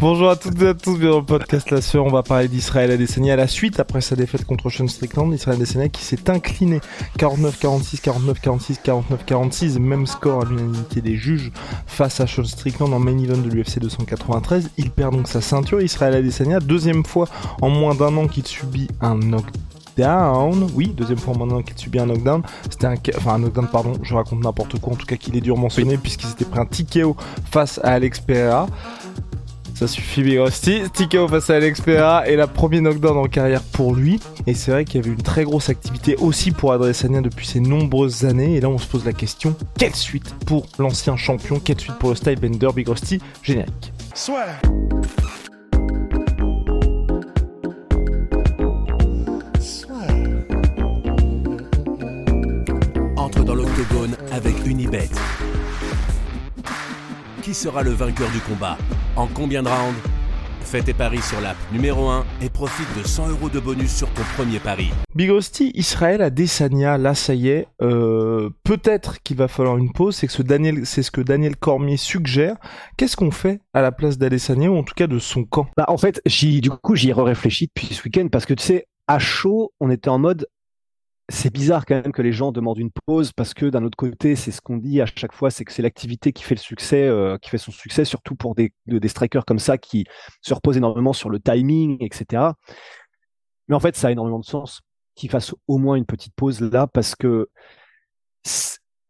Bonjour 0.00 0.30
à 0.30 0.36
toutes 0.36 0.62
et 0.62 0.68
à 0.68 0.72
tous, 0.72 0.92
bienvenue 0.92 1.10
dans 1.10 1.18
le 1.18 1.26
podcast 1.26 1.70
La 1.70 1.82
Sueur. 1.82 2.06
On 2.06 2.10
va 2.10 2.22
parler 2.22 2.48
d'Israël 2.48 2.90
Adesanya 2.90 3.34
à 3.34 3.36
la 3.36 3.46
suite 3.46 3.80
après 3.80 4.00
sa 4.00 4.16
défaite 4.16 4.46
contre 4.46 4.70
Sean 4.70 4.88
Strickland. 4.88 5.30
Israël 5.34 5.58
Adesanya 5.58 5.90
qui 5.90 6.02
s'est 6.02 6.30
incliné 6.30 6.80
49-46, 7.18 8.00
49-46, 8.00 8.78
49-46, 8.82 9.78
même 9.78 10.06
score 10.06 10.40
à 10.40 10.44
l'unanimité 10.46 11.02
des 11.02 11.16
juges 11.16 11.52
face 11.86 12.18
à 12.20 12.26
Sean 12.26 12.44
Strickland 12.44 12.94
en 12.94 12.98
main 12.98 13.18
event 13.18 13.36
de 13.36 13.50
l'UFC 13.50 13.78
293. 13.78 14.70
Il 14.78 14.90
perd 14.90 15.14
donc 15.14 15.28
sa 15.28 15.42
ceinture. 15.42 15.82
Israël 15.82 16.14
Adesanya, 16.14 16.60
deuxième 16.60 17.04
fois 17.04 17.28
en 17.60 17.68
moins 17.68 17.94
d'un 17.94 18.16
an 18.16 18.26
qu'il 18.26 18.46
subit 18.46 18.88
un 19.02 19.16
knockdown. 19.16 20.66
Oui, 20.74 20.94
deuxième 20.96 21.18
fois 21.18 21.34
en 21.34 21.38
moins 21.38 21.46
d'un 21.46 21.56
an 21.56 21.62
qu'il 21.62 21.76
subit 21.76 21.98
un 21.98 22.06
knockdown. 22.06 22.40
C'était 22.70 22.86
un, 22.86 22.94
enfin 23.18 23.34
un 23.34 23.40
knockdown, 23.40 23.68
pardon, 23.70 23.92
je 24.02 24.14
raconte 24.14 24.42
n'importe 24.42 24.80
quoi. 24.80 24.94
En 24.94 24.96
tout 24.96 25.04
cas, 25.04 25.16
qu'il 25.16 25.36
est 25.36 25.42
durement 25.42 25.68
sonné 25.68 25.98
puisqu'il 25.98 26.28
s'était 26.28 26.46
pris 26.46 26.58
un 26.58 26.64
TKO 26.64 27.16
face 27.50 27.78
à 27.84 27.92
Alex 27.92 28.20
Pereira. 28.20 28.66
Ça 29.80 29.88
suffit 29.88 30.22
Big 30.22 30.38
Rusty. 30.38 30.82
TKO 30.92 31.26
face 31.26 31.48
à 31.48 31.54
Alex 31.54 31.80
Pereira 31.80 32.28
et 32.28 32.36
la 32.36 32.46
première 32.46 32.82
knockdown 32.82 33.16
en 33.16 33.24
carrière 33.24 33.62
pour 33.62 33.94
lui. 33.94 34.20
Et 34.46 34.52
c'est 34.52 34.72
vrai 34.72 34.84
qu'il 34.84 35.00
y 35.00 35.02
avait 35.02 35.14
une 35.14 35.22
très 35.22 35.44
grosse 35.44 35.70
activité 35.70 36.16
aussi 36.16 36.50
pour 36.50 36.74
Adesanya 36.74 37.22
depuis 37.22 37.46
ces 37.46 37.60
nombreuses 37.60 38.26
années. 38.26 38.56
Et 38.56 38.60
là, 38.60 38.68
on 38.68 38.76
se 38.76 38.86
pose 38.86 39.06
la 39.06 39.14
question 39.14 39.56
quelle 39.78 39.94
suite 39.94 40.34
pour 40.44 40.66
l'ancien 40.78 41.16
champion? 41.16 41.58
Quelle 41.58 41.80
suite 41.80 41.94
pour 41.94 42.10
le 42.10 42.14
style 42.14 42.38
Bender 42.38 42.68
Big 42.76 42.86
Rusty 42.90 43.22
Générique? 43.42 43.94
Soit. 44.14 44.48
Entre 53.16 53.44
dans 53.44 53.54
l'octogone 53.54 54.14
avec 54.30 54.66
Unibet. 54.66 55.08
Qui 57.50 57.54
sera 57.54 57.82
le 57.82 57.90
vainqueur 57.90 58.30
du 58.30 58.38
combat 58.38 58.78
En 59.16 59.26
combien 59.26 59.64
de 59.64 59.68
rounds 59.68 59.98
Fais 60.60 60.82
tes 60.82 60.94
paris 60.94 61.20
sur 61.20 61.40
l'app 61.40 61.56
numéro 61.72 62.08
1 62.08 62.24
et 62.42 62.48
profite 62.48 62.86
de 62.96 63.04
100 63.04 63.30
euros 63.30 63.48
de 63.48 63.58
bonus 63.58 63.92
sur 63.92 64.08
ton 64.10 64.22
premier 64.36 64.60
pari. 64.60 64.92
Big 65.16 65.32
Rusty, 65.32 65.72
Israël 65.74 66.22
Adesanya, 66.22 66.96
là 66.96 67.16
ça 67.16 67.34
y 67.34 67.48
est, 67.48 67.66
euh, 67.82 68.50
peut-être 68.62 69.20
qu'il 69.24 69.36
va 69.36 69.48
falloir 69.48 69.78
une 69.78 69.92
pause, 69.92 70.14
c'est 70.14 70.28
que 70.28 70.32
ce 70.32 70.42
Daniel, 70.42 70.86
c'est 70.86 71.02
ce 71.02 71.10
que 71.10 71.20
Daniel 71.20 71.56
Cormier 71.56 71.96
suggère. 71.96 72.54
Qu'est-ce 72.96 73.16
qu'on 73.16 73.32
fait 73.32 73.60
à 73.74 73.82
la 73.82 73.90
place 73.90 74.16
d'Adesanya 74.16 74.70
ou 74.70 74.76
en 74.76 74.84
tout 74.84 74.94
cas 74.94 75.08
de 75.08 75.18
son 75.18 75.42
camp? 75.42 75.66
Bah, 75.76 75.86
en 75.88 75.98
fait, 75.98 76.22
j'y, 76.26 76.60
du 76.60 76.70
coup, 76.70 76.94
j'y 76.94 77.08
ai 77.08 77.12
réfléchi 77.12 77.66
depuis 77.66 77.92
ce 77.92 78.04
week-end 78.04 78.28
parce 78.30 78.46
que 78.46 78.54
tu 78.54 78.62
sais, 78.62 78.86
à 79.08 79.18
chaud, 79.18 79.72
on 79.80 79.90
était 79.90 80.08
en 80.08 80.20
mode. 80.20 80.46
C'est 81.32 81.52
bizarre 81.52 81.86
quand 81.86 81.94
même 81.94 82.10
que 82.12 82.22
les 82.22 82.32
gens 82.32 82.50
demandent 82.50 82.78
une 82.78 82.90
pause 83.06 83.32
parce 83.32 83.54
que 83.54 83.66
d'un 83.66 83.84
autre 83.84 83.96
côté, 83.96 84.34
c'est 84.34 84.50
ce 84.50 84.60
qu'on 84.60 84.76
dit 84.78 85.00
à 85.00 85.06
chaque 85.06 85.32
fois, 85.32 85.50
c'est 85.50 85.64
que 85.64 85.72
c'est 85.72 85.80
l'activité 85.82 86.32
qui 86.32 86.42
fait 86.42 86.56
le 86.56 86.60
succès, 86.60 87.06
euh, 87.06 87.38
qui 87.38 87.50
fait 87.50 87.58
son 87.58 87.70
succès, 87.70 88.04
surtout 88.04 88.34
pour 88.34 88.54
des, 88.56 88.72
de- 88.86 88.98
des 88.98 89.08
strikers 89.08 89.44
comme 89.44 89.60
ça 89.60 89.78
qui 89.78 90.06
se 90.42 90.52
reposent 90.52 90.76
énormément 90.76 91.12
sur 91.12 91.30
le 91.30 91.38
timing, 91.38 91.96
etc. 92.00 92.42
Mais 93.68 93.76
en 93.76 93.80
fait, 93.80 93.96
ça 93.96 94.08
a 94.08 94.10
énormément 94.10 94.40
de 94.40 94.44
sens 94.44 94.80
qu'il 95.14 95.30
fasse 95.30 95.54
au 95.68 95.78
moins 95.78 95.94
une 95.94 96.06
petite 96.06 96.34
pause 96.34 96.60
là 96.60 96.86
parce 96.88 97.14
que 97.14 97.48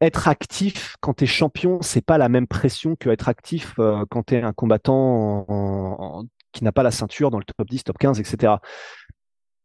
être 0.00 0.28
actif 0.28 0.96
quand 1.00 1.14
tu 1.14 1.24
es 1.24 1.26
champion, 1.26 1.80
c'est 1.82 2.04
pas 2.04 2.18
la 2.18 2.28
même 2.28 2.46
pression 2.46 2.96
que 2.96 3.10
être 3.10 3.28
actif 3.28 3.74
euh, 3.78 4.04
quand 4.10 4.24
tu 4.24 4.34
es 4.34 4.42
un 4.42 4.52
combattant 4.52 6.24
qui 6.52 6.64
n'a 6.64 6.72
pas 6.72 6.82
la 6.82 6.90
ceinture 6.90 7.30
dans 7.30 7.38
le 7.38 7.44
top 7.44 7.68
10, 7.68 7.84
top 7.84 7.98
15, 7.98 8.18
etc. 8.20 8.54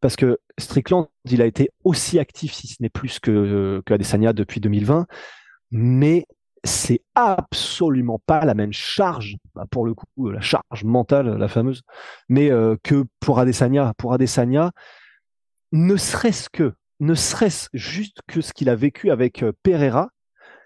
Parce 0.01 0.15
que 0.15 0.37
Strickland, 0.57 1.07
il 1.25 1.41
a 1.41 1.45
été 1.45 1.69
aussi 1.83 2.19
actif, 2.19 2.53
si 2.53 2.67
ce 2.67 2.75
n'est 2.81 2.89
plus 2.89 3.19
que, 3.19 3.81
que 3.85 3.93
Adesanya 3.93 4.33
depuis 4.33 4.59
2020, 4.59 5.07
mais 5.71 6.25
c'est 6.65 7.01
absolument 7.13 8.19
pas 8.25 8.43
la 8.43 8.53
même 8.53 8.73
charge, 8.73 9.37
bah, 9.53 9.65
pour 9.69 9.85
le 9.85 9.93
coup, 9.93 10.29
la 10.29 10.41
charge 10.41 10.83
mentale, 10.83 11.37
la 11.37 11.47
fameuse, 11.47 11.81
mais 12.27 12.51
euh, 12.51 12.75
que 12.83 13.05
pour 13.19 13.39
Adesanya. 13.39 13.93
Pour 13.97 14.13
Adesanya, 14.13 14.71
ne 15.71 15.95
serait-ce 15.95 16.49
que, 16.49 16.73
ne 16.99 17.13
serait-ce 17.13 17.69
juste 17.73 18.19
que 18.27 18.41
ce 18.41 18.53
qu'il 18.53 18.69
a 18.69 18.75
vécu 18.75 19.11
avec 19.11 19.43
euh, 19.43 19.51
Pereira, 19.63 20.09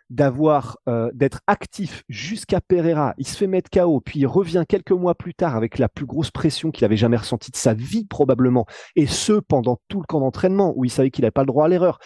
d'avoir 0.10 0.78
euh, 0.88 1.12
d'être 1.14 1.42
actif 1.48 2.04
jusqu'à 2.10 2.62
Pereira, 2.62 3.14
il 3.18 3.28
se 3.28 3.38
fait 3.38 3.48
mettre 3.48 3.70
KO, 3.70 4.02
puis 4.02 4.20
il 4.20 4.26
revient 4.26 4.64
quelques 4.68 4.92
mois 4.92 5.16
plus 5.16 5.34
tard 5.34 5.56
avec 5.56 5.78
la 5.78 5.88
plus 5.88 6.06
grosse 6.06 6.32
pression 6.32 6.72
qu'il 6.72 6.86
avait 6.86 6.98
jamais 6.98 7.18
ressentie 7.18 7.52
de 7.52 7.56
sa 7.56 7.74
vie 7.74 8.06
probablement, 8.06 8.66
et 8.96 9.06
ce 9.06 9.34
pendant 9.34 9.80
tout 9.88 10.00
le 10.00 10.06
camp 10.06 10.20
d'entraînement 10.20 10.74
où 10.76 10.86
il 10.86 10.90
savait 10.90 11.12
qu'il 11.12 11.22
n'avait 11.24 11.32
pas 11.32 11.44
le 11.44 11.48
droit 11.48 11.66
à 11.66 11.68
l'erreur. 11.68 12.00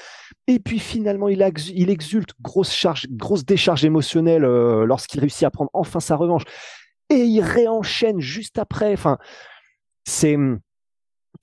Et 0.47 0.59
puis 0.59 0.79
finalement 0.79 1.29
il, 1.29 1.41
ex- 1.41 1.71
il 1.73 1.89
exulte, 1.89 2.31
grosse 2.41 2.73
charge, 2.73 3.07
grosse 3.09 3.45
décharge 3.45 3.85
émotionnelle 3.85 4.43
euh, 4.43 4.85
lorsqu'il 4.85 5.21
réussit 5.21 5.43
à 5.43 5.51
prendre 5.51 5.71
enfin 5.73 5.99
sa 5.99 6.15
revanche, 6.15 6.43
et 7.09 7.23
il 7.23 7.41
réenchaîne 7.41 8.19
juste 8.19 8.57
après. 8.57 8.93
Enfin, 8.93 9.17
c'est 10.05 10.37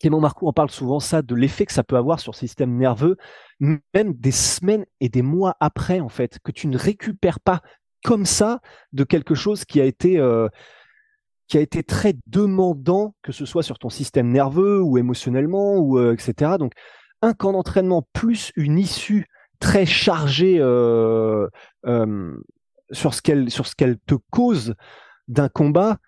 Clément 0.00 0.20
Marcoux 0.20 0.48
en 0.48 0.52
parle 0.52 0.70
souvent 0.70 0.98
ça 0.98 1.22
de 1.22 1.34
l'effet 1.34 1.66
que 1.66 1.72
ça 1.72 1.84
peut 1.84 1.96
avoir 1.96 2.20
sur 2.20 2.32
le 2.32 2.36
système 2.36 2.76
nerveux, 2.76 3.16
même 3.60 4.14
des 4.14 4.30
semaines 4.30 4.86
et 5.00 5.10
des 5.10 5.22
mois 5.22 5.56
après 5.60 6.00
en 6.00 6.08
fait, 6.08 6.38
que 6.42 6.50
tu 6.50 6.66
ne 6.68 6.78
récupères 6.78 7.38
pas 7.38 7.60
comme 8.02 8.24
ça 8.24 8.60
de 8.94 9.04
quelque 9.04 9.34
chose 9.34 9.66
qui 9.66 9.80
a 9.80 9.84
été 9.84 10.18
euh, 10.18 10.48
qui 11.48 11.58
a 11.58 11.60
été 11.60 11.82
très 11.82 12.14
demandant, 12.26 13.14
que 13.22 13.32
ce 13.32 13.44
soit 13.44 13.62
sur 13.62 13.78
ton 13.78 13.90
système 13.90 14.30
nerveux 14.30 14.80
ou 14.80 14.96
émotionnellement 14.96 15.76
ou 15.76 15.98
euh, 15.98 16.14
etc. 16.14 16.52
Donc 16.58 16.72
un 17.20 17.34
camp 17.34 17.52
d'entraînement 17.52 18.06
plus 18.14 18.52
une 18.56 18.78
issue 18.78 19.26
très 19.58 19.84
chargée 19.84 20.56
euh, 20.60 21.46
sur 22.90 23.12
ce 23.12 23.20
qu'elle 23.20 23.50
sur 23.50 23.66
ce 23.66 23.74
qu'elle 23.74 23.98
te 23.98 24.14
cause 24.30 24.74
d'un 25.28 25.50
combat 25.50 25.98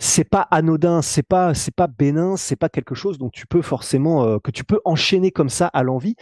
c'est 0.00 0.24
pas 0.24 0.48
anodin, 0.50 1.02
c'est 1.02 1.22
pas 1.22 1.52
c'est 1.52 1.74
pas 1.74 1.86
bénin, 1.86 2.36
c'est 2.36 2.56
pas 2.56 2.70
quelque 2.70 2.94
chose 2.94 3.18
dont 3.18 3.28
tu 3.28 3.46
peux 3.46 3.60
forcément 3.60 4.24
euh, 4.24 4.38
que 4.38 4.50
tu 4.50 4.64
peux 4.64 4.80
enchaîner 4.86 5.30
comme 5.30 5.50
ça 5.50 5.66
à 5.68 5.82
l'envie. 5.82 6.16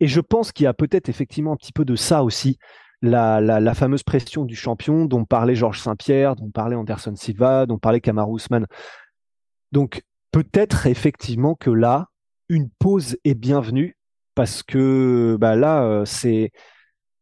Et 0.00 0.08
je 0.08 0.20
pense 0.20 0.50
qu'il 0.50 0.64
y 0.64 0.66
a 0.66 0.72
peut-être 0.74 1.10
effectivement 1.10 1.52
un 1.52 1.56
petit 1.56 1.72
peu 1.72 1.84
de 1.84 1.94
ça 1.94 2.24
aussi, 2.24 2.58
la, 3.02 3.40
la, 3.40 3.74
fameuse 3.74 4.02
pression 4.02 4.44
du 4.44 4.56
champion 4.56 5.04
dont 5.04 5.24
parlait 5.26 5.54
Georges 5.54 5.80
Saint-Pierre, 5.80 6.36
dont 6.36 6.50
parlait 6.50 6.74
Anderson 6.74 7.14
Silva, 7.14 7.66
dont 7.66 7.78
parlait 7.78 8.00
Kamaru 8.00 8.36
Usman. 8.36 8.66
Donc 9.72 10.02
peut-être 10.32 10.86
effectivement 10.86 11.54
que 11.54 11.70
là, 11.70 12.08
une 12.48 12.70
pause 12.78 13.18
est 13.24 13.34
bienvenue 13.34 13.96
parce 14.34 14.62
que 14.62 15.36
bah 15.38 15.54
là, 15.54 15.82
euh, 15.84 16.04
c'est 16.06 16.50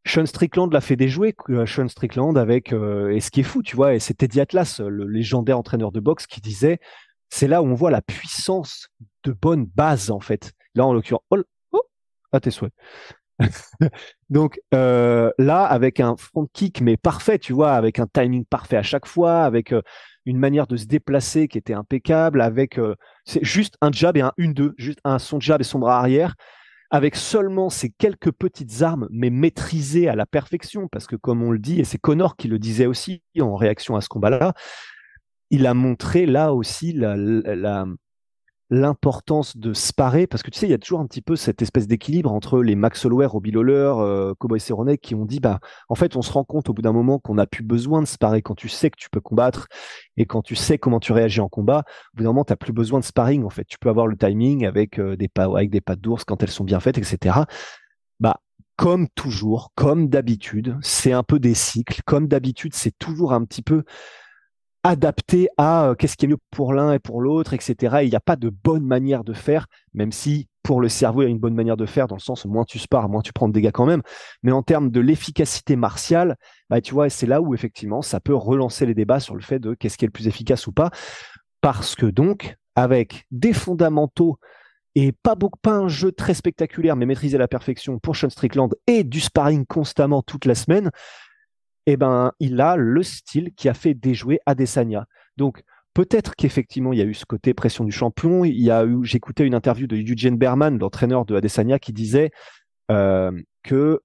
Sean 0.07 0.27
Strickland 0.27 0.73
l'a 0.73 0.81
fait 0.81 0.97
déjouer, 0.97 1.35
euh, 1.51 1.67
Sean 1.67 1.89
Strickland 1.89 2.37
avec 2.37 2.73
euh, 2.73 3.11
et 3.11 3.21
ce 3.21 3.31
qui 3.31 3.41
est 3.41 3.45
fou, 3.45 3.63
tu 3.63 3.77
vois, 3.77 3.95
et 3.95 3.99
c'est 3.99 4.15
Teddy 4.15 4.41
Atlas, 4.41 4.81
le 4.81 5.07
légendaire 5.07 5.59
entraîneur 5.59 5.93
de 5.93 6.01
boxe, 6.01 6.27
qui 6.27 6.41
disait 6.41 6.79
c'est 7.29 7.49
là 7.49 7.63
où 7.63 7.67
on 7.67 7.75
voit 7.75 7.91
la 7.91 8.03
puissance 8.03 8.89
de 9.25 9.33
bonne 9.33 9.67
base 9.67 10.11
en 10.11 10.21
fait. 10.21 10.53
Là 10.75 10.87
en 10.87 10.93
l'occurrence, 10.93 11.25
oh, 11.31 11.43
oh, 11.73 11.83
à 12.33 12.41
tes 12.41 12.51
souhaits. 12.51 12.73
Donc 14.31 14.61
euh, 14.75 15.31
là, 15.39 15.65
avec 15.65 16.01
un 16.01 16.17
front 16.17 16.47
kick 16.53 16.81
mais 16.81 16.97
parfait, 16.97 17.39
tu 17.39 17.53
vois, 17.53 17.73
avec 17.73 17.99
un 17.99 18.07
timing 18.07 18.45
parfait 18.45 18.77
à 18.77 18.83
chaque 18.83 19.07
fois, 19.07 19.43
avec 19.45 19.73
euh, 19.73 19.83
une 20.27 20.39
manière 20.39 20.67
de 20.67 20.77
se 20.77 20.87
déplacer 20.87 21.49
qui 21.49 21.59
était 21.59 21.75
impeccable, 21.75 22.41
avec 22.41 22.79
euh, 22.79 22.95
c'est 23.25 23.45
juste 23.45 23.77
un 23.81 23.91
jab 23.93 24.17
et 24.17 24.21
un 24.21 24.33
1-2, 24.39 24.73
juste 24.77 25.01
un 25.05 25.19
son 25.19 25.41
jab 25.41 25.61
et 25.61 25.65
son 25.65 25.79
bras 25.79 25.99
arrière, 25.99 26.35
avec 26.91 27.15
seulement 27.17 27.71
ces 27.71 27.91
quelques 27.91 28.33
petites 28.33 28.83
armes, 28.83 29.09
mais 29.11 29.31
maîtrisées 29.31 30.09
à 30.09 30.17
la 30.17 30.27
perfection, 30.27 30.89
parce 30.89 31.07
que 31.07 31.17
comme 31.17 31.43
on 31.43 31.53
le 31.53 31.59
dit, 31.59 31.81
et 31.81 31.85
c'est 31.85 31.99
Connor 31.99 32.37
qui 32.37 32.49
le 32.49 32.59
disait 32.59 32.87
aussi 32.87 33.23
en 33.41 33.55
réaction 33.55 33.97
à 33.97 34.01
ce 34.01 34.09
combat-là, 34.09 34.55
il 35.51 35.67
a 35.67 35.75
montré 35.75 36.27
là 36.27 36.53
aussi 36.53 36.93
la, 36.93 37.17
la, 37.17 37.87
l'importance 38.71 39.57
de 39.57 39.73
sparer, 39.73 40.29
parce 40.29 40.45
que 40.45 40.51
tu 40.51 40.59
sais, 40.59 40.67
il 40.67 40.71
y 40.71 40.75
a 40.75 40.79
toujours 40.79 41.01
un 41.01 41.07
petit 41.07 41.23
peu 41.23 41.35
cette 41.35 41.61
espèce 41.61 41.89
d'équilibre 41.89 42.33
entre 42.33 42.63
les 42.63 42.77
Max 42.77 43.05
Holloway, 43.05 43.27
Robbie 43.27 43.51
Lawler, 43.51 43.93
euh, 43.99 44.35
Cowboy 44.39 44.61
qui 45.03 45.15
ont 45.17 45.25
dit, 45.25 45.41
bah, 45.41 45.59
en 45.89 45.97
fait, 45.97 46.17
on 46.17 46.23
se 46.23 46.33
rend 46.33 46.45
compte 46.45 46.71
au 46.71 46.73
bout 46.73 46.83
d'un 46.83 46.93
moment 46.93 47.19
qu'on 47.19 47.35
n'a 47.35 47.47
plus 47.47 47.65
besoin 47.65 48.01
de 48.01 48.07
sparer 48.07 48.43
quand 48.43 48.55
tu 48.55 48.69
sais 48.69 48.91
que 48.91 48.97
tu 48.97 49.11
peux 49.11 49.21
combattre 49.21 49.67
et 50.17 50.25
quand 50.25 50.43
tu 50.43 50.55
sais 50.55 50.79
comment 50.79 51.01
tu 51.01 51.13
réagis 51.13 51.41
en 51.41 51.49
combat. 51.49 51.85
Au 52.15 52.17
bout 52.17 52.23
d'un 52.23 52.31
moment, 52.31 52.45
tu 52.45 52.53
n'as 52.53 52.57
plus 52.57 52.73
besoin 52.73 53.01
de 53.01 53.05
sparring, 53.05 53.45
en 53.45 53.51
fait. 53.51 53.65
Tu 53.65 53.79
peux 53.79 53.89
avoir 53.89 54.07
le 54.07 54.17
timing 54.17 54.65
avec, 54.65 55.01
euh, 55.01 55.17
des 55.17 55.29
pas, 55.29 55.49
pattes 55.85 56.01
d'ours 56.01 56.25
quand 56.25 56.43
elles 56.43 56.51
sont 56.51 56.65
bien 56.65 56.79
faites, 56.79 56.99
etc. 56.99 57.41
Bah, 58.21 58.41
comme 58.77 59.09
toujours, 59.09 59.73
comme 59.75 60.09
d'habitude, 60.09 60.79
c'est 60.81 61.13
un 61.13 61.25
peu 61.25 61.41
des 61.41 61.55
cycles. 61.55 62.03
Comme 62.07 62.29
d'habitude, 62.29 62.75
c'est 62.75 62.97
toujours 62.99 63.33
un 63.33 63.45
petit 63.45 63.63
peu 63.63 63.83
adapté 64.83 65.49
à 65.57 65.89
euh, 65.91 65.95
qu'est-ce 65.95 66.17
qui 66.17 66.25
est 66.25 66.29
mieux 66.29 66.39
pour 66.51 66.73
l'un 66.73 66.93
et 66.93 66.99
pour 66.99 67.21
l'autre, 67.21 67.53
etc. 67.53 67.99
il 68.03 68.09
n'y 68.09 68.17
a 68.17 68.21
pas 68.21 68.37
de 68.37 68.49
bonne 68.49 68.85
manière 68.85 69.25
de 69.25 69.33
faire, 69.33 69.67
même 69.95 70.13
si 70.13 70.49
pour 70.63 70.81
le 70.81 70.89
cerveau, 70.89 71.23
il 71.23 71.25
y 71.25 71.29
a 71.29 71.31
une 71.31 71.39
bonne 71.39 71.55
manière 71.55 71.77
de 71.77 71.87
faire, 71.87 72.07
dans 72.07 72.17
le 72.17 72.21
sens 72.21 72.45
moins 72.45 72.65
tu 72.65 72.79
spares, 72.79 73.09
moins 73.09 73.23
tu 73.23 73.33
prends 73.33 73.49
de 73.49 73.53
dégâts 73.53 73.73
quand 73.73 73.87
même. 73.87 74.03
Mais 74.43 74.53
en 74.53 74.63
termes 74.63 74.91
de 74.91 75.01
l'efficacité 75.01 75.75
martiale, 75.75 76.37
bah, 76.69 76.81
tu 76.81 76.95
vois, 76.95 77.09
c'est 77.09 77.27
là 77.27 77.41
où 77.41 77.55
effectivement, 77.55 78.03
ça 78.03 78.21
peut 78.21 78.35
relancer 78.35 78.87
les 78.87 78.95
débats 78.95 79.21
sur 79.21 79.35
le 79.35 79.41
fait 79.41 79.59
de 79.59 79.75
qu'est-ce 79.75 79.97
qui 79.97 80.05
est 80.05 80.09
le 80.09 80.13
plus 80.13 80.29
efficace 80.29 80.67
ou 80.67 80.73
pas. 80.73 80.91
Parce 81.61 81.95
que 81.95 82.07
donc, 82.07 82.57
avec 82.77 83.27
des 83.31 83.53
fondamentaux 83.53 84.39
et 84.95 85.13
pas 85.13 85.35
beaucoup, 85.35 85.59
pas 85.61 85.73
un 85.73 85.89
jeu 85.89 86.13
très 86.13 86.35
spectaculaire, 86.35 86.97
mais 86.97 87.07
maîtrisé 87.07 87.37
à 87.37 87.39
la 87.39 87.49
perfection 87.49 87.99
pour 87.99 88.17
Sean 88.17 88.31
Strickland 88.31 88.75
et 88.87 89.05
du 89.05 89.21
sparring 89.21 89.65
constamment 89.67 90.23
toute 90.23 90.45
la 90.45 90.55
semaine, 90.55 90.91
eh 91.87 91.97
ben, 91.97 92.33
il 92.41 92.61
a 92.61 92.77
le 92.77 93.03
style 93.03 93.53
qui 93.57 93.69
a 93.69 93.75
fait 93.75 93.95
déjouer 93.95 94.41
Adesanya. 94.47 95.07
Donc, 95.37 95.63
peut-être 95.95 96.35
qu'effectivement, 96.37 96.93
il 96.93 96.99
y 96.99 97.03
a 97.03 97.07
eu 97.07 97.15
ce 97.15 97.25
côté 97.25 97.55
pression 97.55 97.85
du 97.85 97.93
champion. 97.93 98.45
Il 98.45 98.61
y 98.61 98.71
a 98.71 98.85
eu, 98.85 99.05
j'écoutais 99.05 99.47
une 99.47 99.55
interview 99.55 99.87
de 99.87 99.97
Eugene 99.97 100.37
Berman, 100.37 100.79
l'entraîneur 100.79 101.25
de 101.25 101.37
Adesanya, 101.37 101.79
qui 101.79 101.93
disait 101.93 102.31
euh, 102.91 103.33
que 103.63 104.01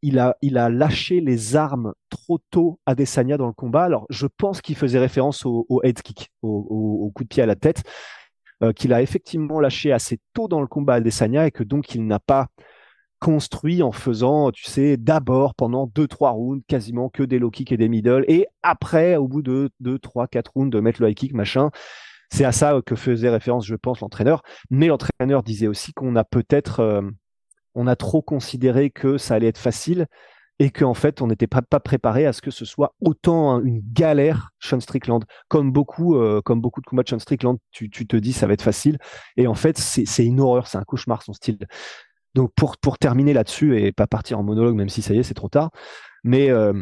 il 0.00 0.18
a, 0.18 0.36
il 0.42 0.58
a 0.58 0.68
lâché 0.68 1.20
les 1.20 1.56
armes 1.56 1.92
trop 2.08 2.38
tôt 2.50 2.78
à 2.86 2.92
Adesanya 2.92 3.36
dans 3.36 3.48
le 3.48 3.52
combat. 3.52 3.84
Alors, 3.84 4.06
je 4.10 4.26
pense 4.26 4.60
qu'il 4.60 4.76
faisait 4.76 4.98
référence 4.98 5.44
au, 5.44 5.66
head 5.82 6.00
kick, 6.02 6.30
au, 6.42 7.10
coup 7.14 7.24
de 7.24 7.28
pied 7.28 7.42
à 7.42 7.46
la 7.46 7.56
tête, 7.56 7.82
euh, 8.62 8.72
qu'il 8.72 8.92
a 8.92 9.02
effectivement 9.02 9.58
lâché 9.60 9.92
assez 9.92 10.20
tôt 10.34 10.46
dans 10.46 10.60
le 10.60 10.68
combat 10.68 10.94
à 10.94 10.96
Adesanya 10.96 11.46
et 11.46 11.50
que 11.50 11.64
donc 11.64 11.94
il 11.94 12.06
n'a 12.06 12.20
pas 12.20 12.46
construit 13.20 13.82
en 13.82 13.92
faisant, 13.92 14.50
tu 14.50 14.64
sais, 14.64 14.96
d'abord 14.96 15.54
pendant 15.54 15.86
deux 15.86 16.06
trois 16.06 16.30
rounds 16.30 16.62
quasiment 16.66 17.08
que 17.08 17.22
des 17.22 17.38
low 17.38 17.50
kicks 17.50 17.72
et 17.72 17.76
des 17.76 17.88
middle, 17.88 18.24
et 18.28 18.46
après, 18.62 19.16
au 19.16 19.28
bout 19.28 19.42
de 19.42 19.70
deux 19.80 19.98
trois 19.98 20.26
quatre 20.26 20.52
rounds, 20.54 20.70
de 20.70 20.80
mettre 20.80 21.02
le 21.02 21.10
high 21.10 21.16
kick, 21.16 21.34
machin. 21.34 21.70
C'est 22.30 22.44
à 22.44 22.52
ça 22.52 22.80
que 22.84 22.94
faisait 22.94 23.30
référence, 23.30 23.66
je 23.66 23.74
pense, 23.74 24.00
l'entraîneur. 24.00 24.42
Mais 24.70 24.88
l'entraîneur 24.88 25.42
disait 25.42 25.66
aussi 25.66 25.92
qu'on 25.94 26.14
a 26.14 26.24
peut-être, 26.24 26.80
euh, 26.80 27.02
on 27.74 27.86
a 27.86 27.96
trop 27.96 28.20
considéré 28.22 28.90
que 28.90 29.16
ça 29.16 29.34
allait 29.34 29.46
être 29.46 29.58
facile 29.58 30.06
et 30.58 30.70
qu'en 30.70 30.94
fait, 30.94 31.22
on 31.22 31.28
n'était 31.28 31.46
pas, 31.46 31.62
pas 31.62 31.80
préparé 31.80 32.26
à 32.26 32.32
ce 32.32 32.42
que 32.42 32.50
ce 32.50 32.64
soit 32.64 32.94
autant 33.00 33.62
une 33.62 33.80
galère 33.92 34.50
Sean 34.58 34.80
Strickland. 34.80 35.24
Comme 35.48 35.72
beaucoup, 35.72 36.16
euh, 36.16 36.42
comme 36.42 36.60
beaucoup 36.60 36.80
de 36.80 36.86
combats 36.86 37.04
de 37.04 37.08
Sean 37.08 37.18
Strickland, 37.18 37.58
tu, 37.70 37.88
tu 37.88 38.06
te 38.06 38.16
dis 38.16 38.32
ça 38.32 38.46
va 38.46 38.54
être 38.54 38.62
facile. 38.62 38.98
Et 39.36 39.46
en 39.46 39.54
fait, 39.54 39.78
c'est 39.78 40.26
une 40.26 40.40
horreur, 40.40 40.66
c'est 40.66 40.78
un 40.78 40.84
cauchemar 40.84 41.22
son 41.22 41.32
style. 41.32 41.58
Donc 42.34 42.52
pour, 42.54 42.98
terminer 42.98 43.32
là-dessus 43.32 43.80
et 43.80 43.92
pas 43.92 44.06
partir 44.06 44.38
en 44.38 44.42
monologue, 44.42 44.76
même 44.76 44.88
si 44.88 45.02
ça 45.02 45.14
y 45.14 45.18
est, 45.18 45.22
c'est 45.22 45.34
trop 45.34 45.48
tard. 45.48 45.70
Mais 46.24 46.50
euh, 46.50 46.72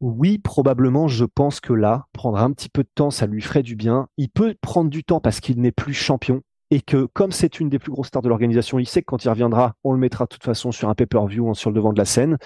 oui, 0.00 0.38
probablement, 0.38 1.08
je 1.08 1.24
pense 1.24 1.60
que 1.60 1.72
là, 1.72 2.06
prendre 2.12 2.38
un 2.38 2.52
petit 2.52 2.68
peu 2.68 2.82
de 2.82 2.90
temps, 2.94 3.10
ça 3.10 3.26
lui 3.26 3.42
ferait 3.42 3.62
du 3.62 3.76
bien. 3.76 4.08
Il 4.16 4.28
peut 4.28 4.54
prendre 4.60 4.90
du 4.90 5.04
temps 5.04 5.20
parce 5.20 5.40
qu'il 5.40 5.60
n'est 5.60 5.72
plus 5.72 5.94
champion 5.94 6.42
et 6.70 6.80
que 6.80 7.06
comme 7.06 7.32
c'est 7.32 7.60
une 7.60 7.68
des 7.68 7.78
plus 7.78 7.92
grosses 7.92 8.08
stars 8.08 8.22
de 8.22 8.28
l'organisation, 8.28 8.78
il 8.78 8.86
sait 8.86 9.00
que 9.00 9.06
quand 9.06 9.24
il 9.24 9.28
reviendra, 9.28 9.74
on 9.84 9.92
le 9.92 9.98
mettra 9.98 10.24
de 10.24 10.28
toute 10.28 10.44
façon 10.44 10.72
sur 10.72 10.88
un 10.88 10.94
pay-per-view, 10.94 11.54
sur 11.54 11.70
le 11.70 11.76
devant 11.76 11.92
de 11.92 11.98
la 11.98 12.04
scène. 12.04 12.38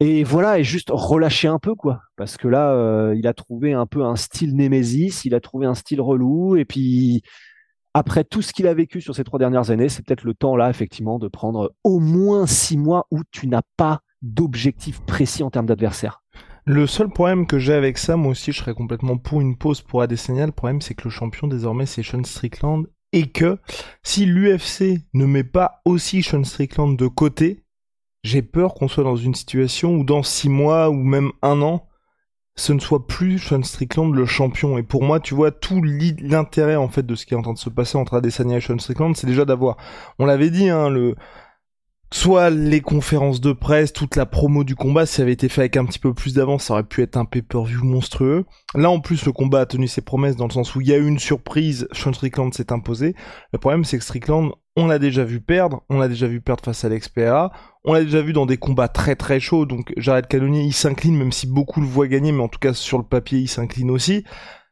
Et 0.00 0.24
voilà, 0.24 0.58
et 0.58 0.64
juste 0.64 0.90
relâcher 0.92 1.48
un 1.48 1.58
peu, 1.58 1.74
quoi. 1.74 2.00
Parce 2.16 2.36
que 2.36 2.48
là, 2.48 2.72
euh, 2.72 3.14
il 3.16 3.26
a 3.26 3.32
trouvé 3.32 3.72
un 3.72 3.86
peu 3.86 4.04
un 4.04 4.16
style 4.16 4.54
Némésis, 4.54 5.24
il 5.24 5.34
a 5.34 5.40
trouvé 5.40 5.66
un 5.66 5.74
style 5.74 6.02
relou, 6.02 6.56
et 6.56 6.66
puis 6.66 7.22
après 7.96 8.24
tout 8.24 8.42
ce 8.42 8.52
qu'il 8.52 8.66
a 8.66 8.74
vécu 8.74 9.00
sur 9.00 9.14
ces 9.14 9.24
trois 9.24 9.38
dernières 9.38 9.70
années, 9.70 9.88
c'est 9.88 10.04
peut-être 10.04 10.24
le 10.24 10.34
temps 10.34 10.54
là, 10.54 10.68
effectivement, 10.68 11.18
de 11.18 11.28
prendre 11.28 11.72
au 11.82 11.98
moins 11.98 12.46
six 12.46 12.76
mois 12.76 13.06
où 13.10 13.22
tu 13.30 13.48
n'as 13.48 13.62
pas 13.78 14.00
d'objectif 14.20 15.00
précis 15.00 15.42
en 15.42 15.48
termes 15.48 15.64
d'adversaire. 15.64 16.22
Le 16.66 16.86
seul 16.86 17.08
problème 17.08 17.46
que 17.46 17.58
j'ai 17.58 17.72
avec 17.72 17.96
ça, 17.96 18.18
moi 18.18 18.32
aussi, 18.32 18.52
je 18.52 18.58
serais 18.58 18.74
complètement 18.74 19.16
pour 19.16 19.40
une 19.40 19.56
pause 19.56 19.80
pour 19.80 20.02
Adesanya. 20.02 20.44
Le 20.44 20.52
problème, 20.52 20.82
c'est 20.82 20.92
que 20.92 21.04
le 21.04 21.10
champion 21.10 21.46
désormais, 21.46 21.86
c'est 21.86 22.02
Sean 22.02 22.22
Strickland. 22.22 22.84
Et 23.14 23.28
que 23.28 23.56
si 24.02 24.26
l'UFC 24.26 25.00
ne 25.14 25.24
met 25.24 25.44
pas 25.44 25.80
aussi 25.86 26.22
Sean 26.22 26.44
Strickland 26.44 26.98
de 26.98 27.06
côté, 27.06 27.64
j'ai 28.24 28.42
peur 28.42 28.74
qu'on 28.74 28.88
soit 28.88 29.04
dans 29.04 29.16
une 29.16 29.34
situation 29.34 29.94
où 29.94 30.04
dans 30.04 30.22
six 30.22 30.50
mois 30.50 30.90
ou 30.90 31.02
même 31.02 31.30
un 31.40 31.62
an, 31.62 31.85
ce 32.56 32.72
ne 32.72 32.80
soit 32.80 33.06
plus 33.06 33.38
Sean 33.38 33.62
Strickland 33.62 34.14
le 34.14 34.24
champion. 34.26 34.78
Et 34.78 34.82
pour 34.82 35.02
moi, 35.02 35.20
tu 35.20 35.34
vois, 35.34 35.50
tout 35.50 35.82
l'intérêt 35.82 36.76
en 36.76 36.88
fait 36.88 37.04
de 37.04 37.14
ce 37.14 37.26
qui 37.26 37.34
est 37.34 37.36
en 37.36 37.42
train 37.42 37.52
de 37.52 37.58
se 37.58 37.70
passer 37.70 37.98
entre 37.98 38.14
Adesanya 38.14 38.56
et 38.56 38.60
Sean 38.60 38.78
Strickland, 38.78 39.14
c'est 39.14 39.26
déjà 39.26 39.44
d'avoir, 39.44 39.76
on 40.18 40.26
l'avait 40.26 40.50
dit, 40.50 40.68
hein, 40.68 40.88
le 40.88 41.14
soit 42.12 42.50
les 42.50 42.80
conférences 42.80 43.40
de 43.40 43.52
presse, 43.52 43.92
toute 43.92 44.16
la 44.16 44.26
promo 44.26 44.64
du 44.64 44.74
combat, 44.76 45.06
si 45.06 45.14
ça 45.14 45.22
avait 45.22 45.32
été 45.32 45.48
fait 45.48 45.62
avec 45.62 45.76
un 45.76 45.84
petit 45.84 45.98
peu 45.98 46.14
plus 46.14 46.34
d'avance, 46.34 46.64
ça 46.64 46.74
aurait 46.74 46.84
pu 46.84 47.02
être 47.02 47.16
un 47.16 47.24
pay-per-view 47.24 47.84
monstrueux. 47.84 48.44
Là, 48.74 48.90
en 48.90 49.00
plus, 49.00 49.26
le 49.26 49.32
combat 49.32 49.60
a 49.60 49.66
tenu 49.66 49.88
ses 49.88 50.02
promesses 50.02 50.36
dans 50.36 50.46
le 50.46 50.52
sens 50.52 50.74
où 50.74 50.80
il 50.80 50.86
y 50.86 50.92
a 50.92 50.98
eu 50.98 51.06
une 51.06 51.18
surprise, 51.18 51.88
Sean 51.92 52.12
Strickland 52.12 52.52
s'est 52.54 52.72
imposé. 52.72 53.14
Le 53.52 53.58
problème, 53.58 53.84
c'est 53.84 53.98
que 53.98 54.04
Strickland, 54.04 54.52
on 54.76 54.86
l'a 54.86 54.98
déjà 54.98 55.24
vu 55.24 55.40
perdre, 55.40 55.82
on 55.88 55.98
l'a 55.98 56.08
déjà 56.08 56.26
vu 56.26 56.40
perdre 56.40 56.62
face 56.64 56.84
à 56.84 56.88
l'XPA, 56.88 57.50
on 57.84 57.94
l'a 57.94 58.04
déjà 58.04 58.20
vu 58.20 58.32
dans 58.32 58.46
des 58.46 58.58
combats 58.58 58.88
très 58.88 59.16
très 59.16 59.40
chauds, 59.40 59.64
donc 59.64 59.92
Jared 59.96 60.26
Cannonier, 60.26 60.62
il 60.62 60.74
s'incline, 60.74 61.16
même 61.16 61.32
si 61.32 61.46
beaucoup 61.46 61.80
le 61.80 61.86
voient 61.86 62.08
gagner, 62.08 62.30
mais 62.32 62.42
en 62.42 62.48
tout 62.48 62.58
cas 62.58 62.74
sur 62.74 62.98
le 62.98 63.04
papier, 63.04 63.40
il 63.40 63.48
s'incline 63.48 63.90
aussi. 63.90 64.24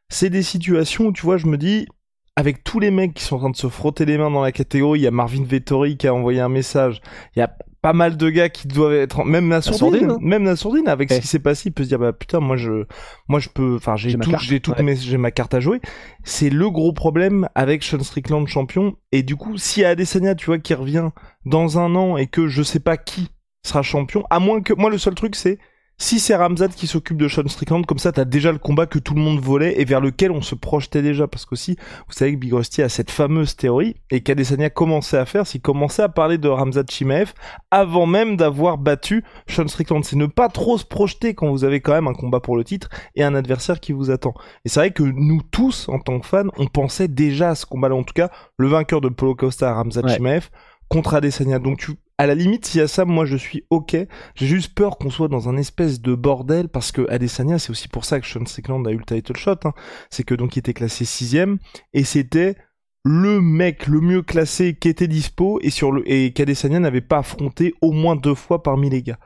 C'est 0.09 0.29
des 0.29 0.43
situations 0.43 1.07
où, 1.07 1.11
tu 1.11 1.23
vois, 1.23 1.37
je 1.37 1.47
me 1.47 1.57
dis, 1.57 1.87
avec 2.35 2.63
tous 2.63 2.79
les 2.79 2.91
mecs 2.91 3.13
qui 3.13 3.23
sont 3.23 3.37
en 3.37 3.39
train 3.39 3.49
de 3.49 3.55
se 3.55 3.67
frotter 3.67 4.05
les 4.05 4.17
mains 4.17 4.29
dans 4.29 4.41
la 4.41 4.51
catégorie, 4.51 4.99
il 4.99 5.03
y 5.03 5.07
a 5.07 5.11
Marvin 5.11 5.43
Vettori 5.43 5.97
qui 5.97 6.07
a 6.07 6.13
envoyé 6.13 6.41
un 6.41 6.49
message, 6.49 7.01
il 7.35 7.39
y 7.39 7.41
a 7.41 7.55
pas 7.81 7.93
mal 7.93 8.17
de 8.17 8.29
gars 8.31 8.49
qui 8.49 8.67
doivent 8.67 8.93
être 8.93 9.23
même 9.25 9.47
Nassourdine 9.47 10.09
hein. 10.09 10.17
même 10.19 10.41
Nassourdine 10.41 10.87
avec 10.87 11.11
ce 11.11 11.19
qui 11.19 11.27
s'est 11.27 11.37
passé 11.37 11.69
il 11.69 11.71
peut 11.71 11.83
se 11.83 11.89
dire 11.89 11.99
bah 11.99 12.13
putain 12.13 12.39
moi 12.39 12.57
je 12.57 12.85
moi 13.27 13.39
je 13.39 13.49
peux 13.49 13.75
enfin 13.75 13.95
j'ai 13.95 14.17
tout 14.17 14.35
j'ai 14.39 14.59
toute 14.59 14.75
j'ai 14.83 15.17
ma 15.17 15.29
carte 15.29 15.53
à 15.53 15.59
jouer. 15.59 15.81
C'est 16.23 16.49
le 16.49 16.71
gros 16.71 16.93
problème 16.93 17.47
avec 17.53 17.83
Sean 17.83 18.01
Strickland 18.01 18.47
champion. 18.47 18.95
Et 19.11 19.21
du 19.21 19.35
coup 19.35 19.57
si 19.57 19.85
Adesanya 19.85 20.33
tu 20.33 20.47
vois 20.47 20.57
qui 20.57 20.73
revient 20.73 21.09
dans 21.45 21.77
un 21.77 21.93
an 21.93 22.17
et 22.17 22.25
que 22.25 22.47
je 22.47 22.63
sais 22.63 22.79
pas 22.79 22.97
qui 22.97 23.29
sera 23.63 23.83
champion 23.83 24.23
à 24.31 24.39
moins 24.39 24.61
que 24.61 24.73
moi 24.73 24.89
le 24.89 24.97
seul 24.97 25.13
truc 25.13 25.35
c'est 25.35 25.59
si 25.97 26.19
c'est 26.19 26.35
Ramzad 26.35 26.73
qui 26.73 26.87
s'occupe 26.87 27.17
de 27.17 27.27
Sean 27.27 27.47
Strickland, 27.47 27.85
comme 27.85 27.99
ça, 27.99 28.11
t'as 28.11 28.25
déjà 28.25 28.51
le 28.51 28.57
combat 28.57 28.85
que 28.85 28.99
tout 28.99 29.13
le 29.13 29.21
monde 29.21 29.39
volait 29.39 29.79
et 29.79 29.85
vers 29.85 30.01
lequel 30.01 30.31
on 30.31 30.41
se 30.41 30.53
projetait 30.53 31.01
déjà. 31.01 31.27
Parce 31.27 31.45
qu'aussi, 31.45 31.77
vous 32.07 32.13
savez 32.13 32.33
que 32.33 32.37
Big 32.37 32.53
Rusty 32.53 32.81
a 32.81 32.89
cette 32.89 33.11
fameuse 33.11 33.55
théorie 33.55 33.95
et 34.11 34.21
qu'Adesanya 34.21 34.69
commençait 34.69 35.17
à 35.17 35.25
faire, 35.25 35.47
c'est 35.47 35.59
commençait 35.59 36.03
à 36.03 36.09
parler 36.09 36.37
de 36.37 36.49
Ramzad 36.49 36.89
Chimaev 36.91 37.33
avant 37.71 38.05
même 38.05 38.35
d'avoir 38.35 38.77
battu 38.77 39.23
Sean 39.47 39.67
Strickland. 39.67 40.03
C'est 40.03 40.17
ne 40.17 40.25
pas 40.25 40.49
trop 40.49 40.77
se 40.77 40.85
projeter 40.85 41.33
quand 41.33 41.49
vous 41.49 41.63
avez 41.63 41.79
quand 41.79 41.93
même 41.93 42.07
un 42.07 42.13
combat 42.13 42.41
pour 42.41 42.57
le 42.57 42.63
titre 42.63 42.89
et 43.15 43.23
un 43.23 43.33
adversaire 43.33 43.79
qui 43.79 43.93
vous 43.93 44.11
attend. 44.11 44.33
Et 44.65 44.69
c'est 44.69 44.79
vrai 44.81 44.91
que 44.91 45.03
nous 45.03 45.41
tous, 45.49 45.87
en 45.87 45.99
tant 45.99 46.19
que 46.19 46.27
fans, 46.27 46.49
on 46.57 46.67
pensait 46.67 47.07
déjà 47.07 47.51
à 47.51 47.55
ce 47.55 47.65
combat-là. 47.65 47.95
En 47.95 48.03
tout 48.03 48.13
cas, 48.13 48.29
le 48.57 48.67
vainqueur 48.67 49.01
de 49.01 49.09
Polo 49.09 49.33
Costa, 49.33 49.73
Ramzad 49.73 50.09
Chimaev, 50.09 50.49
contre 50.89 51.15
Adesanya. 51.15 51.59
Donc 51.59 51.79
tu 51.79 51.91
à 52.17 52.27
la 52.27 52.35
limite, 52.35 52.65
s'il 52.65 52.79
y 52.79 52.83
a 52.83 52.87
ça, 52.87 53.03
moi 53.03 53.25
je 53.25 53.35
suis 53.35 53.65
ok. 53.69 53.97
J'ai 54.35 54.47
juste 54.47 54.73
peur 54.73 54.97
qu'on 54.97 55.09
soit 55.09 55.27
dans 55.27 55.49
un 55.49 55.57
espèce 55.57 55.99
de 55.99 56.15
bordel 56.15 56.69
parce 56.69 56.93
que 56.93 57.09
Adesanya, 57.09 57.59
c'est 57.59 57.71
aussi 57.71 57.89
pour 57.89 58.05
ça 58.05 58.21
que 58.21 58.25
Sean 58.25 58.45
Strickland 58.45 58.87
a 58.87 58.91
eu 58.91 58.97
le 58.97 59.03
title 59.03 59.35
shot. 59.35 59.57
Hein. 59.65 59.73
C'est 60.09 60.23
que 60.23 60.33
donc 60.33 60.55
il 60.55 60.59
était 60.59 60.73
classé 60.73 61.03
sixième 61.03 61.57
et 61.93 62.05
c'était 62.05 62.55
le 63.03 63.41
mec 63.41 63.85
le 63.87 63.99
mieux 63.99 64.21
classé 64.21 64.75
qui 64.75 64.87
était 64.87 65.07
dispo 65.07 65.59
et 65.61 65.69
sur 65.69 65.91
le 65.91 66.09
et 66.09 66.31
qu'Adesanya 66.31 66.79
n'avait 66.79 67.01
pas 67.01 67.19
affronté 67.19 67.75
au 67.81 67.91
moins 67.91 68.15
deux 68.15 68.33
fois 68.33 68.63
parmi 68.63 68.89
les 68.89 69.03
gars. 69.03 69.19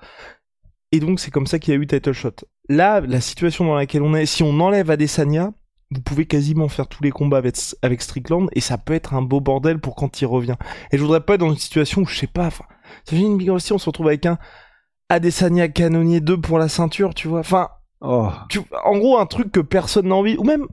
Et 0.92 1.00
donc 1.00 1.20
c'est 1.20 1.32
comme 1.32 1.48
ça 1.48 1.60
qu'il 1.60 1.74
y 1.74 1.78
a 1.78 1.80
eu 1.80 1.86
title 1.86 2.14
shot. 2.14 2.36
Là, 2.70 3.02
la 3.02 3.22
situation 3.22 3.66
dans 3.66 3.76
laquelle 3.76 4.02
on 4.02 4.16
est, 4.16 4.26
si 4.26 4.42
on 4.42 4.60
enlève 4.60 4.90
Adesanya, 4.90 5.54
vous 5.92 6.02
pouvez 6.02 6.26
quasiment 6.26 6.68
faire 6.68 6.88
tous 6.88 7.04
les 7.04 7.12
combats 7.12 7.38
avec, 7.38 7.56
avec 7.82 8.02
Strickland 8.02 8.48
et 8.54 8.62
ça 8.62 8.78
peut 8.78 8.94
être 8.94 9.14
un 9.14 9.22
beau 9.22 9.42
bordel 9.42 9.80
pour 9.80 9.96
quand 9.96 10.22
il 10.22 10.26
revient. 10.26 10.56
Et 10.92 10.98
je 10.98 11.02
voudrais 11.02 11.22
pas 11.22 11.36
être 11.36 11.40
dans 11.40 11.50
une 11.50 11.58
situation 11.58 12.02
où 12.02 12.06
je 12.06 12.18
sais 12.18 12.28
pas, 12.28 12.48
enfin, 12.48 12.66
ça 13.06 13.16
fait 13.16 13.22
une 13.22 13.38
Big 13.38 13.50
aussi, 13.50 13.74
on 13.74 13.78
se 13.78 13.88
retrouve 13.88 14.08
avec 14.08 14.26
un 14.26 14.38
Adesanya 15.10 15.68
Canonier 15.68 16.22
2 16.22 16.40
pour 16.40 16.60
la 16.60 16.70
ceinture, 16.70 17.16
tu 17.16 17.28
vois. 17.28 17.40
Enfin, 17.40 17.70
oh. 18.02 18.30
en 18.86 18.98
gros, 18.98 19.18
un 19.18 19.26
truc 19.26 19.52
que 19.52 19.60
personne 19.60 20.08
n'a 20.08 20.16
envie. 20.16 20.38
Ou 20.38 20.44
même 20.44 20.68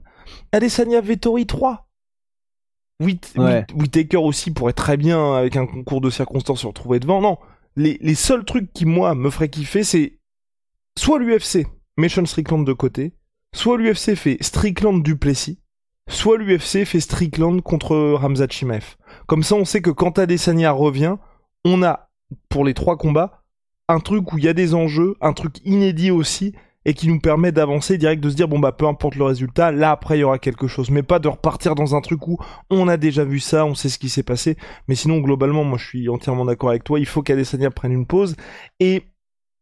Adesanya 0.52 1.00
Vettori 1.00 1.46
3. 1.46 1.88
Whitaker 3.75 4.18
aussi 4.18 4.50
pourrait 4.50 4.75
très 4.75 4.99
bien, 4.99 5.35
avec 5.35 5.56
un 5.56 5.66
concours 5.66 6.02
de 6.02 6.11
circonstances, 6.11 6.61
se 6.61 6.66
retrouver 6.66 7.00
devant. 7.00 7.23
Non, 7.23 7.38
les, 7.76 7.99
les 8.00 8.14
seuls 8.14 8.44
trucs 8.44 8.73
qui, 8.73 8.85
moi, 8.85 9.14
me 9.14 9.30
feraient 9.30 9.49
kiffer, 9.49 9.85
c'est 9.85 10.18
soit 10.99 11.18
l'UFC, 11.18 11.66
Sean 12.08 12.26
Strickland 12.26 12.66
de 12.66 12.73
côté, 12.73 13.14
soit 13.56 13.78
l'UFC 13.78 14.14
fait 14.14 14.36
Strickland 14.40 15.02
Duplessis, 15.02 15.58
soit 16.08 16.36
l'UFC 16.38 16.84
fait 16.84 17.00
Strickland 17.00 17.62
contre 17.62 17.96
Ramzat 18.14 18.48
Chimaev. 18.50 18.96
Comme 19.26 19.42
ça, 19.42 19.54
on 19.54 19.64
sait 19.64 19.80
que 19.80 19.90
quand 19.90 20.18
Adesanya 20.18 20.72
revient, 20.72 21.16
on 21.64 21.82
a, 21.82 22.10
pour 22.48 22.64
les 22.64 22.75
trois 22.75 22.96
combats, 22.96 23.42
un 23.88 24.00
truc 24.00 24.32
où 24.32 24.38
il 24.38 24.44
y 24.44 24.48
a 24.48 24.52
des 24.52 24.75
enjeux, 24.75 25.16
un 25.20 25.32
truc 25.32 25.56
inédit 25.64 26.10
aussi, 26.10 26.54
et 26.84 26.94
qui 26.94 27.08
nous 27.08 27.18
permet 27.18 27.50
d'avancer 27.50 27.98
direct, 27.98 28.22
de 28.22 28.30
se 28.30 28.36
dire 28.36 28.46
bon 28.46 28.60
bah 28.60 28.70
peu 28.70 28.86
importe 28.86 29.16
le 29.16 29.25
résultat, 29.25 29.72
là 29.72 29.90
après 29.90 30.18
il 30.18 30.20
y 30.20 30.25
aura 30.25 30.38
quelque 30.38 30.68
chose, 30.68 30.88
mais 30.90 31.02
pas 31.02 31.18
de 31.18 31.26
repartir 31.26 31.75
dans 31.75 31.96
un 31.96 32.00
truc 32.00 32.28
où 32.28 32.38
on 32.70 32.86
a 32.86 32.96
déjà 32.96 33.25
vu 33.25 33.40
ça, 33.40 33.64
on 33.64 33.75
sait 33.75 33.88
ce 33.88 33.98
qui 33.98 34.08
s'est 34.08 34.22
passé, 34.22 34.56
mais 34.86 34.94
sinon 34.94 35.18
globalement 35.18 35.64
moi 35.64 35.78
je 35.78 35.86
suis 35.86 36.08
entièrement 36.08 36.44
d'accord 36.44 36.70
avec 36.70 36.84
toi, 36.84 37.00
il 37.00 37.06
faut 37.06 37.22
qu'Adesanya 37.22 37.72
prenne 37.72 37.90
une 37.90 38.06
pause. 38.06 38.36
Et 38.78 39.02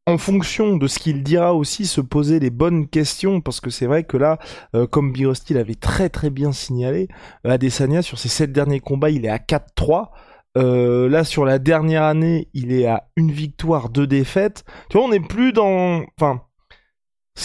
en 0.06 0.18
fonction 0.18 0.76
de 0.76 0.86
ce 0.86 0.98
qu'il 0.98 1.22
dira 1.22 1.54
aussi, 1.54 1.86
se 1.86 2.00
poser 2.00 2.38
les 2.38 2.50
bonnes 2.50 2.88
questions, 2.88 3.40
parce 3.40 3.60
que 3.60 3.70
c'est 3.70 3.86
vrai 3.86 4.04
que 4.04 4.16
là, 4.16 4.38
euh, 4.74 4.86
comme 4.86 5.12
Birosti 5.12 5.54
l'avait 5.54 5.74
très 5.74 6.10
très 6.10 6.30
bien 6.30 6.52
signalé, 6.52 7.08
euh, 7.46 7.50
Adesanya, 7.50 8.02
sur 8.02 8.18
ses 8.18 8.28
sept 8.28 8.52
derniers 8.52 8.80
combats, 8.80 9.10
il 9.10 9.24
est 9.24 9.30
à 9.30 9.38
4-3. 9.38 10.10
Euh, 10.56 11.08
là, 11.08 11.24
sur 11.24 11.44
la 11.44 11.58
dernière 11.58 12.04
année, 12.04 12.48
il 12.54 12.72
est 12.72 12.86
à 12.86 13.08
une 13.16 13.32
victoire, 13.32 13.88
deux 13.88 14.06
défaites. 14.06 14.64
Tu 14.90 14.98
vois, 14.98 15.06
on 15.06 15.10
n'est 15.10 15.20
plus 15.20 15.52
dans... 15.52 16.04
Enfin, 16.20 16.42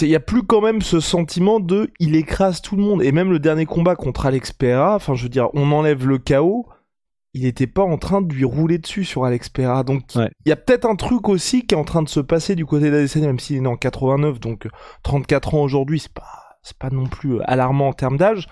il 0.01 0.09
y 0.09 0.15
a 0.15 0.19
plus 0.19 0.43
quand 0.43 0.61
même 0.61 0.81
ce 0.81 0.99
sentiment 0.99 1.59
de 1.59 1.89
il 1.99 2.15
écrase 2.15 2.61
tout 2.61 2.75
le 2.75 2.83
monde 2.83 3.01
et 3.01 3.11
même 3.11 3.31
le 3.31 3.39
dernier 3.39 3.65
combat 3.65 3.95
contre 3.95 4.27
Alex 4.27 4.51
Pereira 4.51 4.95
enfin 4.95 5.15
je 5.15 5.23
veux 5.23 5.29
dire 5.29 5.49
on 5.55 5.71
enlève 5.71 6.07
le 6.07 6.19
chaos 6.19 6.67
il 7.33 7.43
n'était 7.43 7.67
pas 7.67 7.83
en 7.83 7.97
train 7.97 8.21
de 8.21 8.33
lui 8.33 8.45
rouler 8.45 8.77
dessus 8.77 9.05
sur 9.05 9.25
Alex 9.25 9.49
Pereira. 9.49 9.83
Donc 9.83 10.03
il 10.15 10.49
y 10.49 10.51
a 10.51 10.55
peut-être 10.55 10.85
un 10.85 10.95
truc 10.95 11.29
aussi 11.29 11.65
qui 11.65 11.75
est 11.75 11.77
en 11.77 11.83
train 11.83 12.01
de 12.01 12.09
se 12.09 12.19
passer 12.19 12.55
du 12.55 12.65
côté 12.65 12.91
d'Adesanya, 12.91 13.27
même 13.27 13.39
s'il 13.39 13.57
est 13.57 13.61
né 13.61 13.67
en 13.67 13.77
89, 13.77 14.39
donc 14.39 14.67
34 15.03 15.55
ans 15.55 15.63
aujourd'hui, 15.63 15.99
c'est 15.99 16.13
pas, 16.13 16.57
c'est 16.63 16.77
pas 16.77 16.89
non 16.89 17.05
plus 17.05 17.35
euh, 17.35 17.43
alarmant 17.45 17.89
en 17.89 17.93
termes 17.93 18.17
d'âge. 18.17 18.47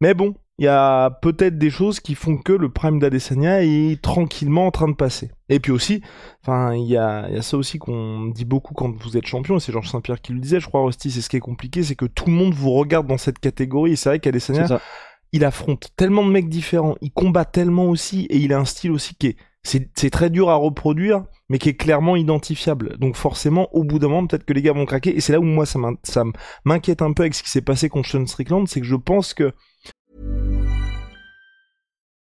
Mais 0.00 0.14
bon, 0.14 0.34
il 0.58 0.64
y 0.64 0.68
a 0.68 1.10
peut-être 1.22 1.56
des 1.56 1.70
choses 1.70 2.00
qui 2.00 2.16
font 2.16 2.36
que 2.36 2.52
le 2.52 2.68
prime 2.68 2.98
d'Adesanya 2.98 3.62
est 3.62 4.00
tranquillement 4.02 4.66
en 4.66 4.70
train 4.72 4.88
de 4.88 4.94
passer. 4.94 5.30
Et 5.48 5.60
puis 5.60 5.70
aussi, 5.70 6.02
enfin, 6.42 6.74
il 6.74 6.86
y 6.86 6.96
a, 6.96 7.28
y 7.30 7.36
a 7.36 7.42
ça 7.42 7.56
aussi 7.56 7.78
qu'on 7.78 8.26
dit 8.26 8.44
beaucoup 8.44 8.74
quand 8.74 8.92
vous 9.02 9.16
êtes 9.16 9.26
champion, 9.26 9.56
et 9.56 9.60
c'est 9.60 9.72
Georges 9.72 9.88
Saint-Pierre 9.90 10.20
qui 10.20 10.32
le 10.32 10.40
disait, 10.40 10.58
je 10.58 10.66
crois, 10.66 10.84
Rusty, 10.84 11.12
c'est 11.12 11.20
ce 11.20 11.28
qui 11.28 11.36
est 11.36 11.40
compliqué, 11.40 11.84
c'est 11.84 11.94
que 11.94 12.06
tout 12.06 12.26
le 12.26 12.32
monde 12.32 12.54
vous 12.54 12.72
regarde 12.72 13.06
dans 13.06 13.18
cette 13.18 13.38
catégorie, 13.38 13.92
et 13.92 13.96
c'est 13.96 14.08
vrai 14.08 14.18
qu'Adesanya, 14.18 14.80
il 15.32 15.44
affronte 15.44 15.88
tellement 15.96 16.24
de 16.24 16.30
mecs 16.30 16.48
différents, 16.48 16.96
il 17.00 17.12
combat 17.12 17.44
tellement 17.44 17.86
aussi, 17.86 18.26
et 18.30 18.38
il 18.38 18.52
a 18.52 18.58
un 18.58 18.64
style 18.64 18.92
aussi 18.92 19.14
qui 19.14 19.28
est, 19.28 19.36
c'est 19.62 20.10
très 20.10 20.30
dur 20.30 20.48
à 20.48 20.54
reproduire, 20.54 21.24
mais 21.48 21.58
qui 21.58 21.68
est 21.68 21.74
clairement 21.74 22.16
identifiable. 22.16 22.96
Donc 22.98 23.16
forcément, 23.16 23.68
au 23.74 23.84
bout 23.84 23.98
d'un 23.98 24.08
moment, 24.08 24.26
peut-être 24.26 24.44
que 24.44 24.54
les 24.54 24.62
gars 24.62 24.72
vont 24.72 24.86
craquer, 24.86 25.16
et 25.16 25.20
c'est 25.20 25.32
là 25.32 25.40
où 25.40 25.44
moi 25.44 25.66
ça 25.66 26.24
m'inquiète 26.64 27.02
un 27.02 27.12
peu 27.12 27.22
avec 27.24 27.34
ce 27.34 27.42
qui 27.42 27.50
s'est 27.50 27.60
passé 27.60 27.88
contre 27.88 28.08
Sean 28.08 28.26
Strickland, 28.26 28.66
c'est 28.66 28.80
que 28.80 28.86
je 28.86 28.96
pense 28.96 29.34
que 29.34 29.52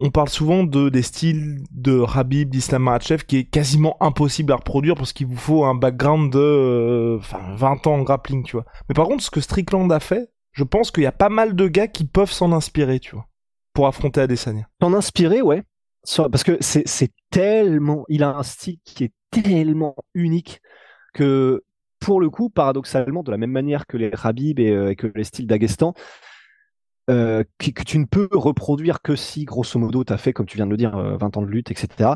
On 0.00 0.10
parle 0.10 0.28
souvent 0.28 0.62
de 0.62 0.90
des 0.90 1.02
styles 1.02 1.64
de 1.72 1.98
Rabib, 1.98 2.50
d'Islam 2.50 2.84
Makhachev 2.84 3.24
qui 3.24 3.38
est 3.38 3.44
quasiment 3.44 3.96
impossible 4.00 4.52
à 4.52 4.56
reproduire 4.56 4.94
parce 4.94 5.12
qu'il 5.12 5.26
vous 5.26 5.36
faut 5.36 5.64
un 5.64 5.74
background 5.74 6.32
de 6.32 6.38
euh, 6.38 7.16
enfin 7.18 7.40
20 7.56 7.86
ans 7.88 7.94
en 7.94 8.02
grappling, 8.02 8.44
tu 8.44 8.52
vois. 8.52 8.64
Mais 8.88 8.94
par 8.94 9.06
contre, 9.06 9.24
ce 9.24 9.30
que 9.30 9.40
Strickland 9.40 9.90
a 9.90 9.98
fait, 9.98 10.30
je 10.52 10.62
pense 10.62 10.92
qu'il 10.92 11.02
y 11.02 11.06
a 11.06 11.12
pas 11.12 11.28
mal 11.28 11.56
de 11.56 11.66
gars 11.66 11.88
qui 11.88 12.04
peuvent 12.04 12.30
s'en 12.30 12.52
inspirer, 12.52 13.00
tu 13.00 13.16
vois, 13.16 13.26
pour 13.72 13.88
affronter 13.88 14.20
Adesanya. 14.20 14.68
S'en 14.80 14.94
inspirer, 14.94 15.42
ouais. 15.42 15.64
Parce 16.16 16.44
que 16.44 16.56
c'est 16.60 17.12
tellement, 17.30 18.04
il 18.08 18.22
a 18.22 18.30
un 18.36 18.42
style 18.42 18.78
qui 18.84 19.04
est 19.04 19.12
tellement 19.30 19.96
unique 20.14 20.60
que 21.12 21.64
pour 22.00 22.20
le 22.20 22.30
coup, 22.30 22.48
paradoxalement, 22.48 23.22
de 23.22 23.30
la 23.30 23.36
même 23.36 23.50
manière 23.50 23.86
que 23.86 23.96
les 23.96 24.10
Rabib 24.10 24.60
et, 24.60 24.70
euh, 24.70 24.94
que 24.94 25.10
les 25.14 25.24
styles 25.24 25.46
d'Agestan, 25.46 25.94
euh, 27.08 27.44
que, 27.58 27.82
tu 27.82 27.98
ne 27.98 28.04
peux 28.04 28.28
reproduire 28.32 29.02
que 29.02 29.16
si, 29.16 29.44
grosso 29.44 29.78
modo, 29.78 30.04
tu 30.04 30.12
as 30.12 30.18
fait, 30.18 30.32
comme 30.32 30.46
tu 30.46 30.56
viens 30.56 30.66
de 30.66 30.70
le 30.70 30.76
dire, 30.76 30.96
20 30.96 31.22
euh, 31.22 31.38
ans 31.38 31.42
de 31.42 31.46
lutte, 31.46 31.70
etc. 31.70 32.10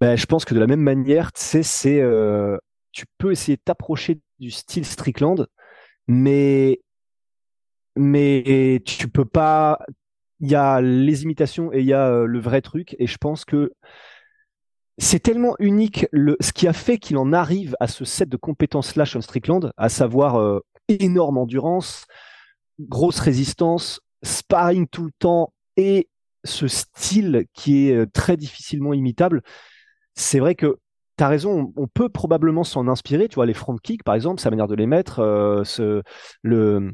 Ben, 0.00 0.16
je 0.16 0.26
pense 0.26 0.44
que 0.44 0.54
de 0.54 0.60
la 0.60 0.66
même 0.66 0.80
manière, 0.80 1.30
c'est, 1.34 1.62
tu 2.92 3.04
peux 3.18 3.32
essayer 3.32 3.56
de 3.56 3.62
t'approcher 3.64 4.20
du 4.38 4.50
style 4.50 4.84
Strickland, 4.84 5.46
mais, 6.06 6.80
mais 7.96 8.82
tu 8.84 9.08
peux 9.08 9.24
pas. 9.24 9.78
Il 10.40 10.50
y 10.50 10.54
a 10.54 10.82
les 10.82 11.22
imitations 11.22 11.72
et 11.72 11.80
il 11.80 11.86
y 11.86 11.94
a 11.94 12.24
le 12.24 12.38
vrai 12.38 12.60
truc, 12.60 12.94
et 12.98 13.06
je 13.06 13.16
pense 13.16 13.46
que 13.46 13.72
c'est 14.98 15.20
tellement 15.20 15.56
unique 15.58 16.06
le, 16.10 16.36
ce 16.40 16.52
qui 16.52 16.66
a 16.68 16.72
fait 16.72 16.98
qu'il 16.98 17.18
en 17.18 17.32
arrive 17.32 17.76
à 17.80 17.86
ce 17.86 18.04
set 18.04 18.28
de 18.28 18.36
compétences-là, 18.36 19.04
Sean 19.04 19.20
Strickland, 19.20 19.72
à 19.76 19.88
savoir 19.88 20.36
euh, 20.36 20.60
énorme 20.88 21.38
endurance, 21.38 22.06
grosse 22.80 23.20
résistance, 23.20 24.00
sparring 24.22 24.86
tout 24.88 25.04
le 25.04 25.12
temps 25.18 25.52
et 25.76 26.08
ce 26.44 26.68
style 26.68 27.46
qui 27.52 27.88
est 27.88 27.94
euh, 27.94 28.06
très 28.12 28.36
difficilement 28.36 28.92
imitable. 28.92 29.42
C'est 30.14 30.38
vrai 30.38 30.54
que 30.54 30.78
tu 31.18 31.24
as 31.24 31.28
raison, 31.28 31.72
on, 31.76 31.86
peut 31.86 32.08
probablement 32.08 32.64
s'en 32.64 32.88
inspirer. 32.88 33.28
Tu 33.28 33.36
vois, 33.36 33.46
les 33.46 33.54
front 33.54 33.76
kicks, 33.76 34.02
par 34.04 34.14
exemple, 34.14 34.40
sa 34.40 34.50
manière 34.50 34.68
de 34.68 34.74
les 34.74 34.86
mettre, 34.86 35.20
euh, 35.20 36.02
le, 36.42 36.92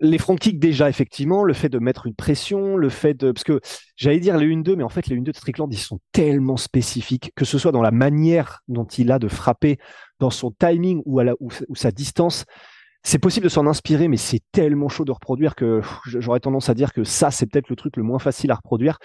les 0.00 0.18
front 0.18 0.36
kicks 0.36 0.58
déjà 0.58 0.88
effectivement, 0.88 1.44
le 1.44 1.54
fait 1.54 1.68
de 1.68 1.78
mettre 1.78 2.06
une 2.06 2.14
pression, 2.14 2.76
le 2.76 2.88
fait 2.88 3.14
de 3.14 3.32
parce 3.32 3.44
que 3.44 3.60
j'allais 3.96 4.20
dire 4.20 4.36
les 4.36 4.46
1-2 4.46 4.76
mais 4.76 4.82
en 4.82 4.88
fait 4.88 5.06
les 5.06 5.16
1-2 5.16 5.22
de 5.22 5.32
Strickland 5.32 5.72
ils 5.72 5.78
sont 5.78 6.00
tellement 6.12 6.56
spécifiques 6.56 7.32
que 7.34 7.44
ce 7.44 7.58
soit 7.58 7.72
dans 7.72 7.82
la 7.82 7.90
manière 7.90 8.60
dont 8.68 8.84
il 8.84 9.10
a 9.10 9.18
de 9.18 9.28
frapper, 9.28 9.78
dans 10.18 10.30
son 10.30 10.50
timing 10.50 11.02
ou 11.06 11.18
à 11.18 11.24
la 11.24 11.34
ou, 11.40 11.50
sa 11.74 11.90
distance, 11.90 12.44
c'est 13.06 13.20
possible 13.20 13.44
de 13.44 13.48
s'en 13.48 13.68
inspirer 13.68 14.08
mais 14.08 14.16
c'est 14.16 14.40
tellement 14.50 14.88
chaud 14.88 15.04
de 15.04 15.12
reproduire 15.12 15.54
que 15.54 15.80
j'aurais 16.06 16.40
tendance 16.40 16.68
à 16.68 16.74
dire 16.74 16.92
que 16.92 17.04
ça 17.04 17.30
c'est 17.30 17.46
peut-être 17.46 17.68
le 17.68 17.76
truc 17.76 17.96
le 17.96 18.02
moins 18.02 18.18
facile 18.18 18.50
à 18.50 18.56
reproduire. 18.56 18.98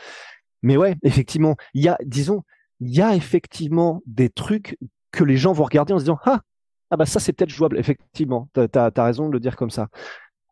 Mais 0.63 0.75
ouais, 0.75 0.95
effectivement, 1.03 1.55
il 1.75 1.83
y 1.83 1.87
a 1.87 1.97
disons, 2.03 2.41
il 2.79 2.89
y 2.89 3.01
a 3.01 3.15
effectivement 3.15 4.01
des 4.07 4.29
trucs 4.29 4.77
que 5.11 5.23
les 5.23 5.37
gens 5.37 5.53
vont 5.53 5.65
regarder 5.65 5.93
en 5.93 5.99
se 5.99 6.03
disant 6.05 6.17
"Ah, 6.25 6.41
ah 6.89 6.97
bah 6.97 7.05
ça 7.05 7.19
c'est 7.19 7.31
peut-être 7.31 7.51
jouable 7.51 7.77
effectivement, 7.77 8.49
tu 8.55 8.61
as, 8.73 9.03
raison 9.03 9.27
de 9.27 9.33
le 9.33 9.39
dire 9.39 9.55
comme 9.55 9.69
ça. 9.69 9.89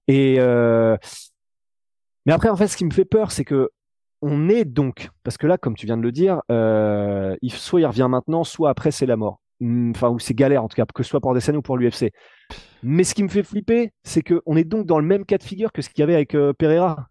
Et 0.08 0.36
euh, 0.40 0.96
mais 2.28 2.34
après, 2.34 2.50
en 2.50 2.56
fait, 2.56 2.68
ce 2.68 2.78
qui 2.78 2.86
me 2.86 2.92
fait 2.92 3.06
peur, 3.06 3.32
c'est 3.32 3.46
que 3.46 3.72
on 4.22 4.50
est 4.50 4.66
donc, 4.66 5.10
parce 5.24 5.38
que 5.38 5.48
là, 5.48 5.58
comme 5.58 5.76
tu 5.76 5.88
viens 5.88 5.98
de 5.98 6.04
le 6.04 6.12
dire, 6.12 6.42
euh, 6.52 7.36
soit 7.48 7.82
il 7.82 7.86
revient 7.88 8.08
maintenant, 8.10 8.44
soit 8.44 8.70
après 8.70 8.92
c'est 8.92 9.08
la 9.08 9.16
mort. 9.16 9.40
Hmm, 9.60 9.92
enfin, 9.96 10.10
ou 10.10 10.20
c'est 10.20 10.36
galère 10.36 10.64
en 10.64 10.68
tout 10.68 10.76
cas, 10.76 10.86
que 10.86 11.04
ce 11.04 11.10
soit 11.10 11.20
pour 11.22 11.32
Adesanya 11.32 11.58
ou 11.58 11.62
pour 11.64 11.78
l'UFC. 11.78 12.12
Mais 12.84 13.04
ce 13.04 13.14
qui 13.14 13.24
me 13.24 13.28
fait 13.28 13.44
flipper, 13.44 13.92
c'est 14.04 14.22
qu'on 14.22 14.56
est 14.56 14.64
donc 14.64 14.86
dans 14.86 15.00
le 15.00 15.06
même 15.06 15.26
cas 15.26 15.38
de 15.38 15.44
figure 15.44 15.72
que 15.72 15.82
ce 15.82 15.90
qu'il 15.90 16.00
y 16.00 16.04
avait 16.04 16.16
avec 16.16 16.36
euh, 16.36 16.54
Pereira. 16.54 17.10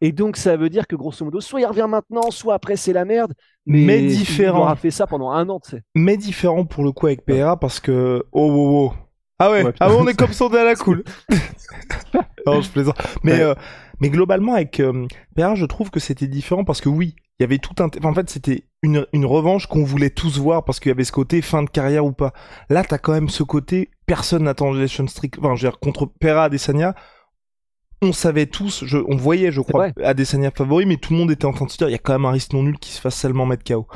Et 0.00 0.12
donc, 0.12 0.36
ça 0.36 0.56
veut 0.56 0.70
dire 0.70 0.86
que 0.86 0.94
grosso 0.94 1.24
modo, 1.24 1.40
soit 1.40 1.60
il 1.60 1.66
revient 1.66 1.86
maintenant, 1.88 2.30
soit 2.30 2.54
après 2.54 2.76
c'est 2.76 2.92
la 2.92 3.04
merde. 3.04 3.34
Mais, 3.66 4.02
différent. 4.02 4.64
On 4.64 4.68
a 4.68 4.76
fait 4.76 4.92
ça 4.92 5.06
pendant 5.06 5.30
un 5.30 5.48
an, 5.48 5.58
tu 5.58 5.70
sais. 5.70 5.82
Mais 5.96 6.16
différent 6.16 6.64
pour 6.64 6.84
le 6.84 6.92
coup 6.92 7.06
avec 7.06 7.24
Pereira 7.24 7.58
parce 7.58 7.80
que, 7.80 8.24
oh, 8.32 8.50
oh, 8.50 8.90
oh. 8.90 8.94
Ah 9.40 9.52
ouais, 9.52 9.64
ah 9.78 9.90
on 9.92 10.06
est 10.08 10.14
comme 10.14 10.30
est 10.30 10.58
à 10.58 10.64
la 10.64 10.74
cool. 10.74 11.04
non, 12.46 12.60
je 12.60 12.70
plaisante. 12.70 13.00
Mais, 13.22 13.40
euh, 13.40 13.54
mais 14.00 14.10
globalement, 14.10 14.54
avec 14.54 14.80
euh, 14.80 15.06
je 15.36 15.64
trouve 15.64 15.90
que 15.90 16.00
c'était 16.00 16.26
différent 16.26 16.64
parce 16.64 16.80
que 16.80 16.88
oui, 16.88 17.14
il 17.38 17.42
y 17.42 17.44
avait 17.44 17.58
tout 17.58 17.74
un... 17.80 17.88
en 18.04 18.14
fait, 18.14 18.28
c'était 18.30 18.64
une, 18.82 19.06
une 19.12 19.26
revanche 19.26 19.66
qu'on 19.66 19.84
voulait 19.84 20.10
tous 20.10 20.38
voir 20.38 20.64
parce 20.64 20.80
qu'il 20.80 20.90
y 20.90 20.92
avait 20.92 21.04
ce 21.04 21.12
côté 21.12 21.40
fin 21.40 21.62
de 21.62 21.70
carrière 21.70 22.04
ou 22.04 22.12
pas. 22.12 22.32
Là, 22.68 22.82
t'as 22.84 22.98
quand 22.98 23.12
même 23.12 23.28
ce 23.28 23.42
côté, 23.42 23.90
personne 24.06 24.44
n'attendait 24.44 24.88
Sean 24.88 25.06
Strick... 25.06 25.38
Enfin, 25.38 25.54
je 25.54 25.66
veux 25.66 25.70
dire, 25.70 25.78
contre 25.78 26.06
Pera 26.06 26.44
Adesanya, 26.44 26.94
on 28.02 28.12
savait 28.12 28.46
tous, 28.46 28.84
je, 28.84 28.98
on 29.08 29.16
voyait, 29.16 29.52
je 29.52 29.60
crois, 29.60 29.88
Adesanya 30.02 30.50
favori, 30.50 30.86
mais 30.86 30.96
tout 30.96 31.12
le 31.12 31.18
monde 31.18 31.30
était 31.30 31.46
en 31.46 31.52
train 31.52 31.66
de 31.66 31.70
se 31.70 31.76
dire, 31.78 31.88
il 31.88 31.92
y 31.92 31.96
a 31.96 31.98
quand 31.98 32.12
même 32.12 32.24
un 32.24 32.30
risque 32.30 32.52
non 32.52 32.62
nul 32.62 32.78
qui 32.78 32.92
se 32.92 33.00
fasse 33.00 33.16
seulement 33.16 33.46
mettre 33.46 33.64
KO. 33.64 33.86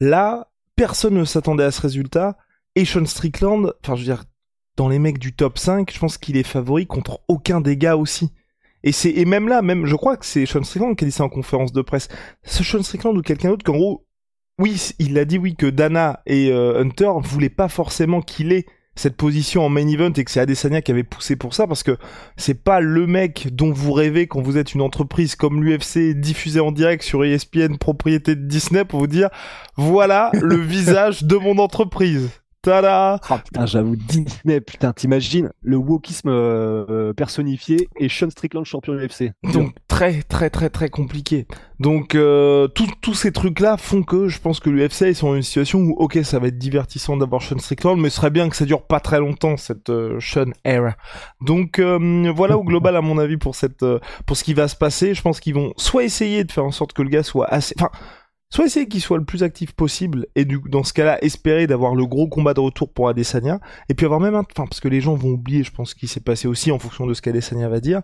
Là, 0.00 0.48
personne 0.76 1.14
ne 1.14 1.24
s'attendait 1.24 1.64
à 1.64 1.70
ce 1.70 1.80
résultat. 1.80 2.36
Et 2.76 2.84
Sean 2.84 3.06
Strickland, 3.06 3.72
enfin, 3.82 3.94
je 3.94 4.00
veux 4.00 4.06
dire, 4.06 4.24
dans 4.76 4.88
les 4.88 4.98
mecs 4.98 5.18
du 5.18 5.34
top 5.34 5.58
5, 5.58 5.92
je 5.92 5.98
pense 5.98 6.18
qu'il 6.18 6.36
est 6.36 6.42
favori 6.42 6.86
contre 6.86 7.20
aucun 7.28 7.60
des 7.60 7.76
gars 7.76 7.96
aussi. 7.96 8.32
Et 8.84 8.92
c'est 8.92 9.10
et 9.10 9.24
même 9.24 9.48
là, 9.48 9.62
même 9.62 9.86
je 9.86 9.96
crois 9.96 10.16
que 10.16 10.26
c'est 10.26 10.44
Sean 10.44 10.62
Strickland 10.62 10.94
qui 10.94 11.04
a 11.04 11.08
dit 11.08 11.12
ça 11.12 11.24
en 11.24 11.30
conférence 11.30 11.72
de 11.72 11.80
presse. 11.82 12.08
Ce 12.44 12.62
Sean 12.62 12.82
Strickland 12.82 13.16
ou 13.16 13.22
quelqu'un 13.22 13.48
d'autre 13.48 13.64
qu'en 13.64 13.72
gros, 13.72 14.06
oui, 14.60 14.90
il 14.98 15.18
a 15.18 15.24
dit 15.24 15.38
oui 15.38 15.56
que 15.56 15.66
Dana 15.66 16.20
et 16.26 16.50
euh, 16.52 16.80
Hunter 16.80 17.10
voulaient 17.22 17.48
pas 17.48 17.68
forcément 17.68 18.20
qu'il 18.20 18.52
ait 18.52 18.66
cette 18.94 19.16
position 19.16 19.64
en 19.64 19.70
main 19.70 19.88
event 19.88 20.12
et 20.12 20.22
que 20.22 20.30
c'est 20.30 20.38
Adesanya 20.38 20.82
qui 20.82 20.92
avait 20.92 21.02
poussé 21.02 21.34
pour 21.34 21.54
ça 21.54 21.66
parce 21.66 21.82
que 21.82 21.96
c'est 22.36 22.62
pas 22.62 22.80
le 22.80 23.06
mec 23.06 23.48
dont 23.52 23.72
vous 23.72 23.92
rêvez 23.92 24.26
quand 24.26 24.40
vous 24.40 24.56
êtes 24.56 24.74
une 24.74 24.82
entreprise 24.82 25.34
comme 25.34 25.64
l'UFC 25.64 26.14
diffusée 26.14 26.60
en 26.60 26.70
direct 26.70 27.02
sur 27.02 27.24
ESPN 27.24 27.76
propriété 27.78 28.36
de 28.36 28.46
Disney 28.46 28.84
pour 28.84 29.00
vous 29.00 29.06
dire 29.06 29.30
voilà 29.76 30.30
le 30.40 30.56
visage 30.56 31.24
de 31.24 31.36
mon 31.36 31.58
entreprise. 31.58 32.30
Tada 32.64 33.20
oh, 33.28 33.34
putain, 33.44 33.66
j'avoue, 33.66 33.94
Disney, 33.94 34.58
putain, 34.62 34.94
t'imagines 34.94 35.50
le 35.60 35.76
wokisme 35.76 36.30
euh, 36.30 37.12
personnifié 37.12 37.88
et 38.00 38.08
Sean 38.08 38.30
Strickland 38.30 38.64
champion 38.64 38.94
UFC. 38.94 39.32
Donc 39.52 39.74
très 39.86 40.22
très 40.22 40.48
très 40.48 40.70
très 40.70 40.88
compliqué. 40.88 41.46
Donc 41.78 42.14
euh, 42.14 42.66
tous 42.68 43.12
ces 43.12 43.32
trucs-là 43.32 43.76
font 43.76 44.02
que 44.02 44.28
je 44.28 44.40
pense 44.40 44.60
que 44.60 44.70
l'UFC 44.70 45.02
ils 45.02 45.14
sont 45.14 45.28
dans 45.28 45.36
une 45.36 45.42
situation 45.42 45.80
où 45.80 45.92
ok 45.98 46.20
ça 46.22 46.38
va 46.38 46.46
être 46.46 46.56
divertissant 46.56 47.18
d'avoir 47.18 47.42
Sean 47.42 47.58
Strickland, 47.58 48.00
mais 48.00 48.08
ce 48.08 48.16
serait 48.16 48.30
bien 48.30 48.48
que 48.48 48.56
ça 48.56 48.64
dure 48.64 48.86
pas 48.86 49.00
très 49.00 49.18
longtemps 49.18 49.58
cette 49.58 49.90
euh, 49.90 50.18
Sean 50.18 50.50
era. 50.64 50.96
Donc 51.42 51.78
voilà 51.80 52.56
au 52.56 52.64
global 52.64 52.96
à 52.96 53.02
mon 53.02 53.18
avis 53.18 53.36
pour 53.36 53.56
cette 53.56 53.84
pour 54.24 54.38
ce 54.38 54.42
qui 54.42 54.54
va 54.54 54.68
se 54.68 54.76
passer. 54.76 55.12
Je 55.12 55.20
pense 55.20 55.38
qu'ils 55.38 55.54
vont 55.54 55.74
soit 55.76 56.04
essayer 56.04 56.44
de 56.44 56.50
faire 56.50 56.64
en 56.64 56.70
sorte 56.70 56.94
que 56.94 57.02
le 57.02 57.10
gars 57.10 57.22
soit 57.22 57.46
assez, 57.52 57.74
enfin 57.78 57.90
soit 58.54 58.66
essayer 58.66 58.86
qu'il 58.86 59.00
soit 59.00 59.18
le 59.18 59.24
plus 59.24 59.42
actif 59.42 59.72
possible 59.72 60.28
et 60.36 60.44
du, 60.44 60.60
dans 60.68 60.84
ce 60.84 60.92
cas-là 60.92 61.18
espérer 61.24 61.66
d'avoir 61.66 61.96
le 61.96 62.06
gros 62.06 62.28
combat 62.28 62.54
de 62.54 62.60
retour 62.60 62.92
pour 62.92 63.08
Adesanya 63.08 63.58
et 63.88 63.94
puis 63.94 64.06
avoir 64.06 64.20
même 64.20 64.36
un, 64.36 64.44
enfin 64.48 64.68
parce 64.68 64.78
que 64.78 64.86
les 64.86 65.00
gens 65.00 65.14
vont 65.14 65.30
oublier 65.30 65.64
je 65.64 65.72
pense 65.72 65.90
ce 65.90 65.94
qui 65.96 66.06
s'est 66.06 66.20
passé 66.20 66.46
aussi 66.46 66.70
en 66.70 66.78
fonction 66.78 67.04
de 67.04 67.14
ce 67.14 67.22
qu'Adesanya 67.22 67.68
va 67.68 67.80
dire. 67.80 68.02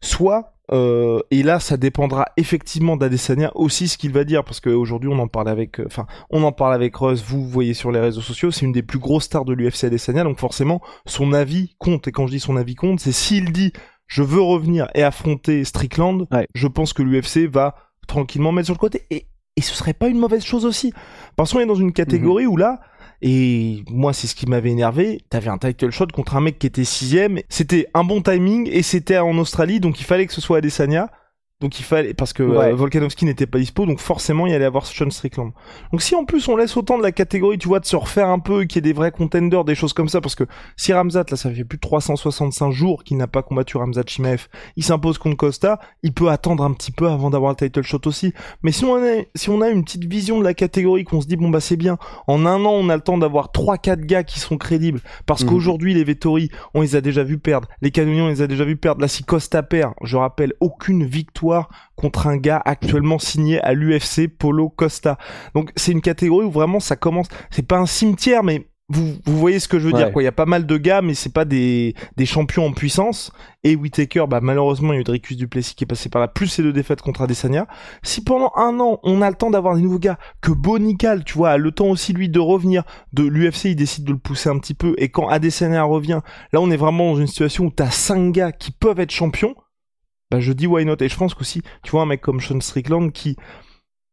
Soit 0.00 0.54
euh, 0.72 1.20
et 1.30 1.42
là 1.42 1.60
ça 1.60 1.76
dépendra 1.76 2.28
effectivement 2.38 2.96
d'Adesanya 2.96 3.52
aussi 3.54 3.88
ce 3.88 3.98
qu'il 3.98 4.10
va 4.12 4.24
dire 4.24 4.42
parce 4.42 4.60
qu'aujourd'hui 4.60 5.10
on 5.12 5.18
en 5.18 5.28
parle 5.28 5.50
avec 5.50 5.80
euh, 5.80 5.84
enfin 5.84 6.06
on 6.30 6.44
en 6.44 6.52
parle 6.52 6.72
avec 6.72 6.96
Rose 6.96 7.22
vous 7.22 7.46
voyez 7.46 7.74
sur 7.74 7.92
les 7.92 8.00
réseaux 8.00 8.22
sociaux 8.22 8.50
c'est 8.50 8.64
une 8.64 8.72
des 8.72 8.82
plus 8.82 9.00
grosses 9.00 9.24
stars 9.24 9.44
de 9.44 9.52
l'UFC 9.52 9.84
Adesanya 9.84 10.24
donc 10.24 10.38
forcément 10.38 10.80
son 11.04 11.34
avis 11.34 11.74
compte. 11.78 12.08
Et 12.08 12.12
quand 12.12 12.26
je 12.26 12.32
dis 12.32 12.40
son 12.40 12.56
avis 12.56 12.74
compte 12.74 13.00
c'est 13.00 13.12
s'il 13.12 13.52
dit 13.52 13.74
je 14.06 14.22
veux 14.22 14.40
revenir 14.40 14.88
et 14.94 15.02
affronter 15.02 15.62
Strickland 15.64 16.26
je 16.54 16.68
pense 16.68 16.94
que 16.94 17.02
l'UFC 17.02 17.46
va 17.46 17.74
tranquillement 18.08 18.50
mettre 18.50 18.66
sur 18.66 18.74
le 18.74 18.78
côté. 18.78 19.06
Et 19.10 19.26
et 19.60 19.62
ce 19.62 19.74
serait 19.74 19.92
pas 19.92 20.08
une 20.08 20.18
mauvaise 20.18 20.42
chose 20.42 20.64
aussi. 20.64 20.94
Parce 21.36 21.52
qu'on 21.52 21.60
est 21.60 21.66
dans 21.66 21.74
une 21.74 21.92
catégorie 21.92 22.46
mhm. 22.46 22.52
où 22.52 22.56
là, 22.56 22.80
et 23.20 23.84
moi 23.90 24.14
c'est 24.14 24.26
ce 24.26 24.34
qui 24.34 24.46
m'avait 24.46 24.70
énervé, 24.70 25.20
t'avais 25.28 25.50
un 25.50 25.58
title 25.58 25.90
shot 25.90 26.06
contre 26.06 26.36
un 26.36 26.40
mec 26.40 26.58
qui 26.58 26.66
était 26.66 26.84
sixième, 26.84 27.40
c'était 27.50 27.86
un 27.92 28.02
bon 28.02 28.22
timing 28.22 28.68
et 28.72 28.82
c'était 28.82 29.18
en 29.18 29.36
Australie, 29.36 29.78
donc 29.78 30.00
il 30.00 30.04
fallait 30.04 30.26
que 30.26 30.32
ce 30.32 30.40
soit 30.40 30.58
Adesanya. 30.58 31.10
Donc 31.60 31.78
il 31.78 31.82
fallait 31.82 32.14
parce 32.14 32.32
que 32.32 32.42
euh, 32.42 32.74
Volkanovski 32.74 33.26
n'était 33.26 33.46
pas 33.46 33.58
dispo, 33.58 33.84
donc 33.84 34.00
forcément 34.00 34.46
il 34.46 34.54
allait 34.54 34.64
avoir 34.64 34.86
Sean 34.86 35.10
Strickland. 35.10 35.52
Donc 35.92 36.00
si 36.00 36.14
en 36.14 36.24
plus 36.24 36.48
on 36.48 36.56
laisse 36.56 36.74
autant 36.78 36.96
de 36.96 37.02
la 37.02 37.12
catégorie, 37.12 37.58
tu 37.58 37.68
vois, 37.68 37.80
de 37.80 37.84
se 37.84 37.96
refaire 37.96 38.28
un 38.28 38.38
peu, 38.38 38.64
qu'il 38.64 38.76
y 38.76 38.78
ait 38.78 38.92
des 38.92 38.94
vrais 38.94 39.10
contenders, 39.10 39.64
des 39.64 39.74
choses 39.74 39.92
comme 39.92 40.08
ça, 40.08 40.22
parce 40.22 40.34
que 40.34 40.44
si 40.76 40.94
Ramzat 40.94 41.24
là 41.30 41.36
ça 41.36 41.50
fait 41.50 41.64
plus 41.64 41.76
de 41.76 41.82
365 41.82 42.70
jours 42.70 43.04
qu'il 43.04 43.18
n'a 43.18 43.26
pas 43.26 43.42
combattu 43.42 43.76
Ramzat 43.76 44.04
Chimaev, 44.06 44.48
il 44.76 44.84
s'impose 44.84 45.18
contre 45.18 45.36
Costa, 45.36 45.80
il 46.02 46.14
peut 46.14 46.30
attendre 46.30 46.64
un 46.64 46.72
petit 46.72 46.92
peu 46.92 47.08
avant 47.08 47.28
d'avoir 47.28 47.52
le 47.52 47.56
title 47.56 47.82
shot 47.82 48.00
aussi. 48.06 48.32
Mais 48.62 48.72
si 48.72 48.86
on 48.86 48.96
a 48.96 49.22
si 49.34 49.50
on 49.50 49.60
a 49.60 49.68
une 49.68 49.84
petite 49.84 50.04
vision 50.04 50.38
de 50.38 50.44
la 50.44 50.54
catégorie, 50.54 51.04
qu'on 51.04 51.20
se 51.20 51.26
dit 51.26 51.36
bon 51.36 51.50
bah 51.50 51.60
c'est 51.60 51.76
bien, 51.76 51.98
en 52.26 52.46
un 52.46 52.64
an 52.64 52.72
on 52.72 52.88
a 52.88 52.96
le 52.96 53.02
temps 53.02 53.18
d'avoir 53.18 53.52
trois 53.52 53.76
quatre 53.76 54.06
gars 54.06 54.24
qui 54.24 54.40
sont 54.40 54.56
crédibles, 54.56 55.02
parce 55.26 55.44
mhm. 55.44 55.50
qu'aujourd'hui 55.50 55.92
les 55.92 56.04
Vettori 56.04 56.50
on 56.72 56.80
les 56.80 56.96
a 56.96 57.02
déjà 57.02 57.22
vus 57.22 57.38
perdre, 57.38 57.68
les 57.82 57.90
Canonions 57.90 58.24
on 58.24 58.28
les 58.28 58.40
a 58.40 58.46
déjà 58.46 58.64
vus 58.64 58.78
perdre. 58.78 59.02
Là 59.02 59.08
si 59.08 59.24
Costa 59.24 59.62
perd, 59.62 59.92
je 60.02 60.16
rappelle 60.16 60.54
aucune 60.60 61.04
victoire 61.04 61.49
contre 61.96 62.26
un 62.26 62.36
gars 62.36 62.62
actuellement 62.64 63.18
signé 63.18 63.60
à 63.60 63.74
l'UFC, 63.74 64.28
Polo 64.28 64.68
Costa. 64.68 65.18
Donc 65.54 65.70
c'est 65.76 65.92
une 65.92 66.00
catégorie 66.00 66.46
où 66.46 66.50
vraiment 66.50 66.80
ça 66.80 66.96
commence. 66.96 67.28
C'est 67.50 67.66
pas 67.66 67.78
un 67.78 67.86
cimetière, 67.86 68.42
mais 68.42 68.70
vous, 68.90 69.14
vous 69.24 69.38
voyez 69.38 69.60
ce 69.60 69.68
que 69.68 69.78
je 69.78 69.86
veux 69.86 69.92
dire 69.92 70.12
quoi. 70.12 70.20
Il 70.20 70.24
y 70.24 70.28
a 70.28 70.32
pas 70.32 70.46
mal 70.46 70.66
de 70.66 70.76
gars, 70.76 71.00
mais 71.00 71.14
c'est 71.14 71.32
pas 71.32 71.44
des, 71.44 71.94
des 72.16 72.26
champions 72.26 72.66
en 72.66 72.72
puissance. 72.72 73.30
Et 73.62 73.76
Whitaker, 73.76 74.24
bah 74.28 74.40
malheureusement, 74.42 74.92
il 74.92 74.96
y 74.96 74.98
a 74.98 75.00
eu 75.00 75.04
Dricus 75.04 75.36
Duplessis 75.36 75.76
qui 75.76 75.84
est 75.84 75.86
passé 75.86 76.08
par 76.08 76.20
là, 76.20 76.26
plus 76.26 76.48
ces 76.48 76.62
deux 76.62 76.72
défaites 76.72 77.00
contre 77.00 77.22
Adesanya. 77.22 77.68
Si 78.02 78.24
pendant 78.24 78.50
un 78.56 78.80
an, 78.80 78.98
on 79.04 79.22
a 79.22 79.30
le 79.30 79.36
temps 79.36 79.50
d'avoir 79.50 79.76
des 79.76 79.82
nouveaux 79.82 80.00
gars, 80.00 80.18
que 80.40 80.50
Bonical, 80.50 81.22
tu 81.22 81.34
vois, 81.34 81.50
a 81.50 81.56
le 81.56 81.70
temps 81.70 81.86
aussi 81.86 82.12
lui 82.12 82.28
de 82.28 82.40
revenir, 82.40 82.82
de 83.12 83.22
l'UFC, 83.22 83.66
il 83.66 83.76
décide 83.76 84.04
de 84.04 84.12
le 84.12 84.18
pousser 84.18 84.48
un 84.48 84.58
petit 84.58 84.74
peu. 84.74 84.94
Et 84.98 85.08
quand 85.08 85.28
Adesanya 85.28 85.84
revient, 85.84 86.20
là, 86.52 86.60
on 86.60 86.70
est 86.70 86.76
vraiment 86.76 87.12
dans 87.12 87.20
une 87.20 87.28
situation 87.28 87.66
où 87.66 87.70
t'as 87.70 87.90
cinq 87.90 88.32
gars 88.32 88.50
qui 88.50 88.72
peuvent 88.72 88.98
être 88.98 89.12
champions 89.12 89.54
bah 90.30 90.40
je 90.40 90.52
dis 90.52 90.66
why 90.66 90.84
not. 90.84 90.96
Et 91.00 91.08
je 91.08 91.16
pense 91.16 91.34
qu'aussi, 91.34 91.62
tu 91.82 91.90
vois, 91.90 92.02
un 92.02 92.06
mec 92.06 92.20
comme 92.20 92.40
Sean 92.40 92.60
Strickland 92.60 93.12
qui 93.12 93.36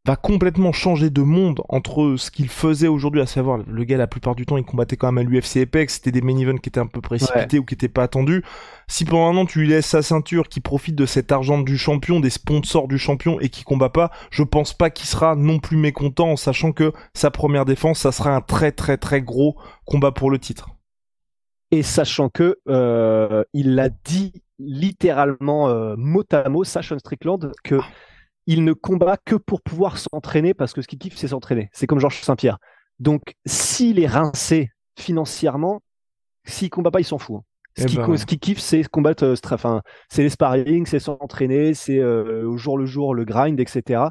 va 0.07 0.15
complètement 0.15 0.71
changer 0.71 1.09
de 1.09 1.21
monde 1.21 1.61
entre 1.67 2.15
ce 2.17 2.31
qu'il 2.31 2.47
faisait 2.47 2.87
aujourd'hui, 2.87 3.19
à 3.19 3.25
savoir 3.25 3.57
le 3.57 3.83
gars 3.83 3.97
la 3.97 4.07
plupart 4.07 4.35
du 4.35 4.45
temps 4.45 4.55
il 4.55 4.63
combattait 4.63 4.95
quand 4.95 5.11
même 5.11 5.27
à 5.27 5.29
l'UFC 5.29 5.57
Apex, 5.57 5.95
c'était 5.95 6.13
des 6.13 6.21
main 6.21 6.37
events 6.37 6.59
qui 6.59 6.69
étaient 6.69 6.79
un 6.79 6.87
peu 6.87 7.01
précipités 7.01 7.59
ou 7.59 7.65
qui 7.65 7.73
étaient 7.73 7.89
pas 7.89 8.03
attendus. 8.03 8.41
Si 8.87 9.03
pendant 9.03 9.27
un 9.27 9.35
an 9.35 9.45
tu 9.45 9.59
lui 9.59 9.67
laisses 9.67 9.85
sa 9.85 10.01
ceinture, 10.01 10.47
qui 10.47 10.61
profite 10.61 10.95
de 10.95 11.05
cet 11.05 11.33
argent 11.33 11.59
du 11.59 11.77
champion, 11.77 12.21
des 12.21 12.29
sponsors 12.29 12.87
du 12.87 12.97
champion 12.97 13.37
et 13.41 13.49
qui 13.49 13.65
combat 13.65 13.89
pas, 13.89 14.11
je 14.31 14.43
pense 14.43 14.73
pas 14.73 14.89
qu'il 14.89 15.07
sera 15.07 15.35
non 15.35 15.59
plus 15.59 15.75
mécontent 15.75 16.31
en 16.31 16.37
sachant 16.37 16.71
que 16.71 16.93
sa 17.13 17.29
première 17.29 17.65
défense, 17.65 17.99
ça 17.99 18.13
sera 18.13 18.33
un 18.33 18.41
très 18.41 18.71
très 18.71 18.95
très 18.95 19.21
gros 19.21 19.57
combat 19.83 20.13
pour 20.13 20.31
le 20.31 20.39
titre. 20.39 20.69
Et 21.71 21.83
sachant 21.83 22.29
que 22.29 22.59
euh, 22.69 23.43
il 23.51 23.75
l'a 23.75 23.89
dit 23.89 24.31
littéralement 24.59 25.69
euh, 25.69 25.95
mot 25.97 26.23
à 26.31 26.49
mot, 26.49 26.63
Sachon 26.63 26.99
Strickland, 26.99 27.51
que 27.63 27.79
il 28.45 28.63
ne 28.63 28.73
combat 28.73 29.17
que 29.17 29.35
pour 29.35 29.61
pouvoir 29.61 29.97
s'entraîner 29.97 30.53
parce 30.53 30.73
que 30.73 30.81
ce 30.81 30.87
qu'il 30.87 30.99
kiffe, 30.99 31.17
c'est 31.17 31.27
s'entraîner. 31.27 31.69
C'est 31.73 31.85
comme 31.85 31.99
Georges 31.99 32.21
Saint-Pierre. 32.21 32.59
Donc, 32.99 33.21
s'il 33.45 33.99
est 33.99 34.07
rincé 34.07 34.69
financièrement, 34.97 35.81
s'il 36.45 36.69
combat 36.69 36.89
pas, 36.89 37.01
il 37.01 37.03
s'en 37.03 37.17
fout. 37.17 37.37
Hein. 37.37 37.43
Ce, 37.77 37.83
eh 37.83 37.95
ben 37.95 38.15
qui, 38.15 38.39
kiffe, 38.39 38.59
c'est 38.59 38.87
combattre, 38.87 39.23
euh, 39.23 39.35
enfin, 39.51 39.81
c'est 40.09 40.23
les 40.23 40.29
sparring, 40.29 40.87
c'est 40.87 40.99
s'entraîner, 40.99 41.75
c'est 41.75 41.99
euh, 41.99 42.47
au 42.47 42.57
jour 42.57 42.75
le 42.77 42.87
jour 42.87 43.13
le 43.13 43.23
grind, 43.23 43.59
etc. 43.59 44.05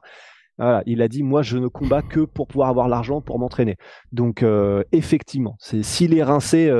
Voilà, 0.56 0.84
il 0.86 1.02
a 1.02 1.08
dit 1.08 1.24
moi 1.24 1.42
je 1.42 1.58
ne 1.58 1.66
combats 1.66 2.02
que 2.02 2.20
pour 2.20 2.46
pouvoir 2.46 2.68
avoir 2.68 2.88
l'argent 2.88 3.20
pour 3.20 3.40
m'entraîner. 3.40 3.76
Donc 4.12 4.44
effectivement, 4.92 5.56
c'est 5.58 5.82
s'il 5.82 6.16
est 6.16 6.22
rincé, 6.22 6.72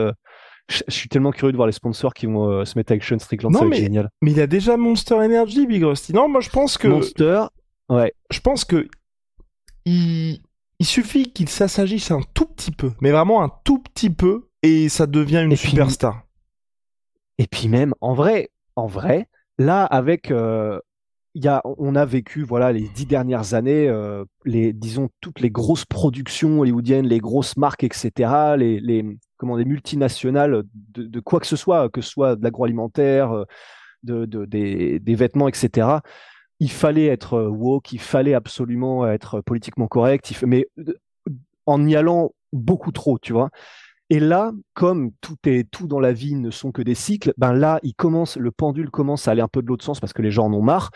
je, 0.69 0.83
suis 0.89 1.09
tellement 1.09 1.31
curieux 1.31 1.53
de 1.53 1.57
voir 1.57 1.67
les 1.67 1.73
sponsors 1.73 2.15
qui 2.15 2.27
vont 2.27 2.49
euh, 2.49 2.65
se 2.65 2.79
mettre 2.79 2.93
avec 2.93 3.05
Sean 3.05 3.19
Strickland. 3.19 3.53
Non, 3.53 3.67
mais, 3.67 3.77
génial. 3.77 4.11
mais 4.21 4.33
il 4.33 4.41
a 4.41 4.47
déjà 4.47 4.77
Monster 4.77 5.15
Energy, 5.15 5.67
Big 5.67 5.83
Rusty. 5.83 6.13
Non, 6.13 6.29
moi 6.29 6.41
je 6.41 6.51
pense 6.51 6.79
que. 6.79 6.89
Monster, 6.89 7.45
ouais. 7.89 8.13
Je 8.31 8.41
pense 8.41 8.65
que. 8.65 8.89
Il, 9.85 10.41
il 10.79 10.87
suffit 10.87 11.33
qu'il 11.33 11.49
s'assagisse 11.49 12.11
un 12.11 12.21
tout 12.35 12.47
petit 12.47 12.73
peu, 12.73 12.93
mais 13.01 13.13
vraiment 13.13 13.43
un 13.43 13.51
tout 13.65 13.79
petit 13.79 14.11
peu, 14.11 14.49
et 14.63 14.89
ça 14.89 15.07
devient 15.07 15.43
une 15.45 15.57
superstar. 15.57 16.23
et 17.39 17.47
puis 17.47 17.69
même, 17.69 17.95
en 18.01 18.15
vrai, 18.15 18.51
en 18.75 18.87
vrai, 18.87 19.29
là, 19.59 19.85
avec. 19.85 20.31
Euh, 20.31 20.81
y 21.35 21.49
a, 21.49 21.61
on 21.65 21.95
a 21.95 22.07
vécu 22.07 22.45
voilà 22.45 22.73
les 22.73 22.89
dix 22.89 23.05
dernières 23.05 23.53
années, 23.53 23.89
euh, 23.89 24.25
les 24.47 24.73
disons 24.73 25.11
toutes 25.21 25.41
les 25.41 25.51
grosses 25.51 25.85
productions 25.85 26.61
hollywoodiennes, 26.61 27.07
les 27.07 27.19
grosses 27.19 27.59
marques, 27.59 27.85
etc. 27.85 28.55
Les, 28.57 28.81
les 28.81 29.05
comment 29.37 29.57
des 29.57 29.65
multinationales 29.65 30.65
de, 30.95 31.21
quoi 31.21 31.41
que 31.41 31.47
ce 31.47 31.57
soit, 31.57 31.89
que 31.89 32.01
ce 32.01 32.11
soit 32.11 32.37
de 32.37 32.43
l'agroalimentaire, 32.43 33.33
euh, 33.33 33.45
de, 34.03 34.45
des, 34.45 35.15
vêtements, 35.15 35.49
etc. 35.49 35.89
Il 36.61 36.71
fallait 36.71 37.07
être 37.07 37.35
euh, 37.35 37.49
woke, 37.49 37.93
il 37.93 38.01
fallait 38.01 38.35
absolument 38.35 39.07
être 39.07 39.41
politiquement 39.41 39.89
correct, 39.89 40.33
mais 40.47 40.67
euh, 40.79 40.95
en 41.67 41.87
y 41.87 41.97
allant 41.97 42.33
beaucoup 42.53 42.93
trop, 42.93 43.19
tu 43.19 43.33
vois. 43.33 43.51
Et 44.09 44.21
là, 44.21 44.53
comme 44.75 45.11
tout 45.21 45.37
est 45.47 45.69
tout 45.69 45.89
dans 45.89 45.99
la 45.99 46.13
vie 46.13 46.37
ne 46.37 46.51
sont 46.51 46.71
que 46.71 46.83
des 46.83 46.95
cycles, 46.95 47.35
ben 47.37 47.53
là, 47.53 47.81
il 47.83 47.95
commence, 47.95 48.37
le 48.37 48.53
pendule 48.53 48.91
commence 48.91 49.27
à 49.27 49.33
aller 49.33 49.43
un 49.43 49.49
peu 49.49 49.63
de 49.63 49.67
l'autre 49.67 49.85
sens 49.85 49.99
parce 49.99 50.13
que 50.13 50.23
les 50.23 50.31
gens 50.31 50.47
en 50.47 50.55
ont 50.55 50.63
marre. 50.63 50.91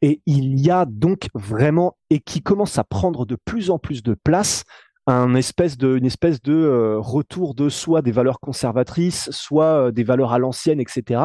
Et 0.00 0.20
il 0.26 0.58
y 0.60 0.68
a 0.68 0.84
donc 0.84 1.28
vraiment, 1.34 1.96
et 2.10 2.18
qui 2.18 2.42
commence 2.42 2.76
à 2.76 2.84
prendre 2.84 3.24
de 3.24 3.36
plus 3.36 3.70
en 3.70 3.78
plus 3.78 4.02
de 4.02 4.14
place, 4.14 4.64
un 5.06 5.34
espèce 5.34 5.76
de, 5.76 5.96
une 5.96 6.06
espèce 6.06 6.40
de 6.42 6.54
euh, 6.54 6.98
retour 6.98 7.54
de 7.54 7.68
soit 7.68 8.02
des 8.02 8.12
valeurs 8.12 8.38
conservatrices, 8.40 9.30
soit 9.30 9.88
euh, 9.88 9.90
des 9.90 10.04
valeurs 10.04 10.32
à 10.32 10.38
l'ancienne, 10.38 10.80
etc. 10.80 11.22